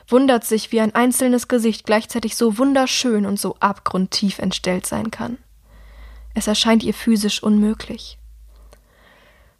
wundert 0.09 0.43
sich, 0.43 0.73
wie 0.73 0.81
ein 0.81 0.93
einzelnes 0.93 1.47
Gesicht 1.47 1.85
gleichzeitig 1.85 2.35
so 2.35 2.57
wunderschön 2.57 3.25
und 3.25 3.39
so 3.39 3.55
abgrundtief 3.61 4.39
entstellt 4.39 4.85
sein 4.85 5.09
kann. 5.09 5.37
Es 6.33 6.47
erscheint 6.47 6.83
ihr 6.83 6.93
physisch 6.93 7.41
unmöglich. 7.41 8.17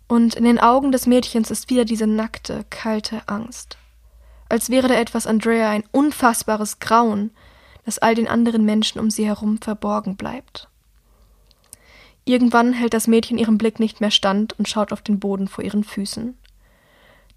Und 0.10 0.36
in 0.36 0.44
den 0.44 0.60
Augen 0.60 0.92
des 0.92 1.08
Mädchens 1.08 1.52
ist 1.52 1.70
wieder 1.70 1.86
diese 1.86 2.06
nackte, 2.06 2.66
kalte 2.70 3.22
Angst. 3.28 3.78
Als 4.50 4.70
wäre 4.70 4.90
da 4.90 4.96
etwas 4.96 5.28
Andrea 5.28 5.70
ein 5.70 5.86
unfassbares 5.94 6.80
Grauen, 6.80 7.32
das 7.86 7.98
all 7.98 8.14
den 8.14 8.28
anderen 8.28 8.66
Menschen 8.66 9.00
um 9.00 9.10
sie 9.10 9.26
herum 9.26 9.60
verborgen 9.62 10.18
bleibt. 10.18 10.68
Irgendwann 12.26 12.74
hält 12.74 12.94
das 12.94 13.08
Mädchen 13.08 13.38
ihrem 13.38 13.58
Blick 13.58 13.80
nicht 13.80 14.02
mehr 14.02 14.12
stand 14.12 14.60
und 14.60 14.68
schaut 14.68 14.92
auf 14.92 15.02
den 15.02 15.18
Boden 15.18 15.48
vor 15.48 15.64
ihren 15.64 15.86
Füßen. 15.86 16.38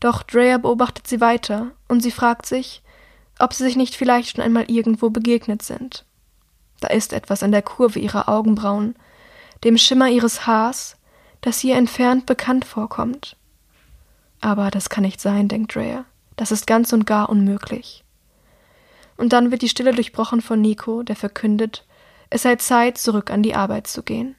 Doch 0.01 0.23
Drea 0.23 0.59
beobachtet 0.59 1.07
sie 1.07 1.21
weiter 1.21 1.73
und 1.89 2.01
sie 2.01 2.11
fragt 2.11 2.47
sich, 2.47 2.83
ob 3.39 3.53
sie 3.53 3.65
sich 3.65 3.77
nicht 3.77 3.95
vielleicht 3.95 4.31
schon 4.31 4.45
einmal 4.45 4.71
irgendwo 4.71 5.11
begegnet 5.11 5.63
sind. 5.63 6.05
Da 6.81 6.89
ist 6.89 7.13
etwas 7.13 7.43
an 7.43 7.53
der 7.53 7.63
Kurve 7.63 7.99
ihrer 7.99 8.29
Augenbrauen, 8.29 8.95
dem 9.65 9.79
Schimmer 9.79 10.09
ihres 10.09 10.47
Haars, 10.47 10.97
das 11.41 11.63
ihr 11.65 11.77
entfernt 11.77 12.27
bekannt 12.27 12.65
vorkommt. 12.65 13.37
Aber 14.41 14.71
das 14.71 14.91
kann 14.91 15.05
nicht 15.05 15.21
sein, 15.21 15.49
denkt 15.49 15.75
Drea. 15.75 16.05
Das 16.37 16.53
ist 16.53 16.67
ganz 16.67 16.93
und 16.93 17.07
gar 17.07 17.29
unmöglich. 17.29 18.05
Und 19.17 19.33
dann 19.33 19.51
wird 19.51 19.63
die 19.63 19.69
Stille 19.69 19.95
durchbrochen 19.95 20.43
von 20.43 20.61
Nico, 20.61 21.03
der 21.03 21.17
verkündet, 21.17 21.87
es 22.31 22.43
sei 22.43 22.57
Zeit, 22.57 22.99
zurück 22.99 23.31
an 23.31 23.43
die 23.43 23.55
Arbeit 23.55 23.87
zu 23.87 24.03
gehen. 24.03 24.35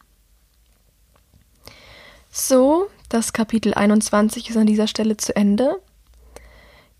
So, 2.29 2.89
das 3.09 3.33
Kapitel 3.33 3.73
21 3.73 4.49
ist 4.49 4.57
an 4.57 4.67
dieser 4.67 4.87
Stelle 4.87 5.17
zu 5.17 5.35
Ende. 5.35 5.79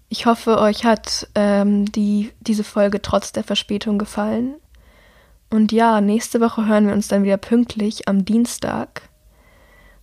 Ich 0.10 0.26
hoffe, 0.26 0.60
euch 0.60 0.86
hat 0.86 1.28
ähm, 1.36 1.92
die, 1.92 2.32
diese 2.40 2.64
Folge 2.64 3.02
trotz 3.02 3.32
der 3.32 3.44
Verspätung 3.44 3.98
gefallen. 3.98 4.56
Und 5.50 5.72
ja, 5.72 6.02
nächste 6.02 6.42
Woche 6.42 6.66
hören 6.66 6.88
wir 6.88 6.94
uns 6.94 7.08
dann 7.08 7.24
wieder 7.24 7.38
pünktlich 7.38 8.08
am 8.08 8.26
Dienstag. 8.26 9.10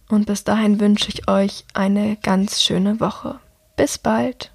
Und 0.09 0.27
bis 0.27 0.45
dahin 0.45 0.81
wünsche 0.81 1.09
ich 1.09 1.29
euch 1.29 1.65
eine 1.75 2.17
ganz 2.17 2.63
schöne 2.63 3.01
Woche. 3.01 3.39
Bis 3.77 3.99
bald. 3.99 4.52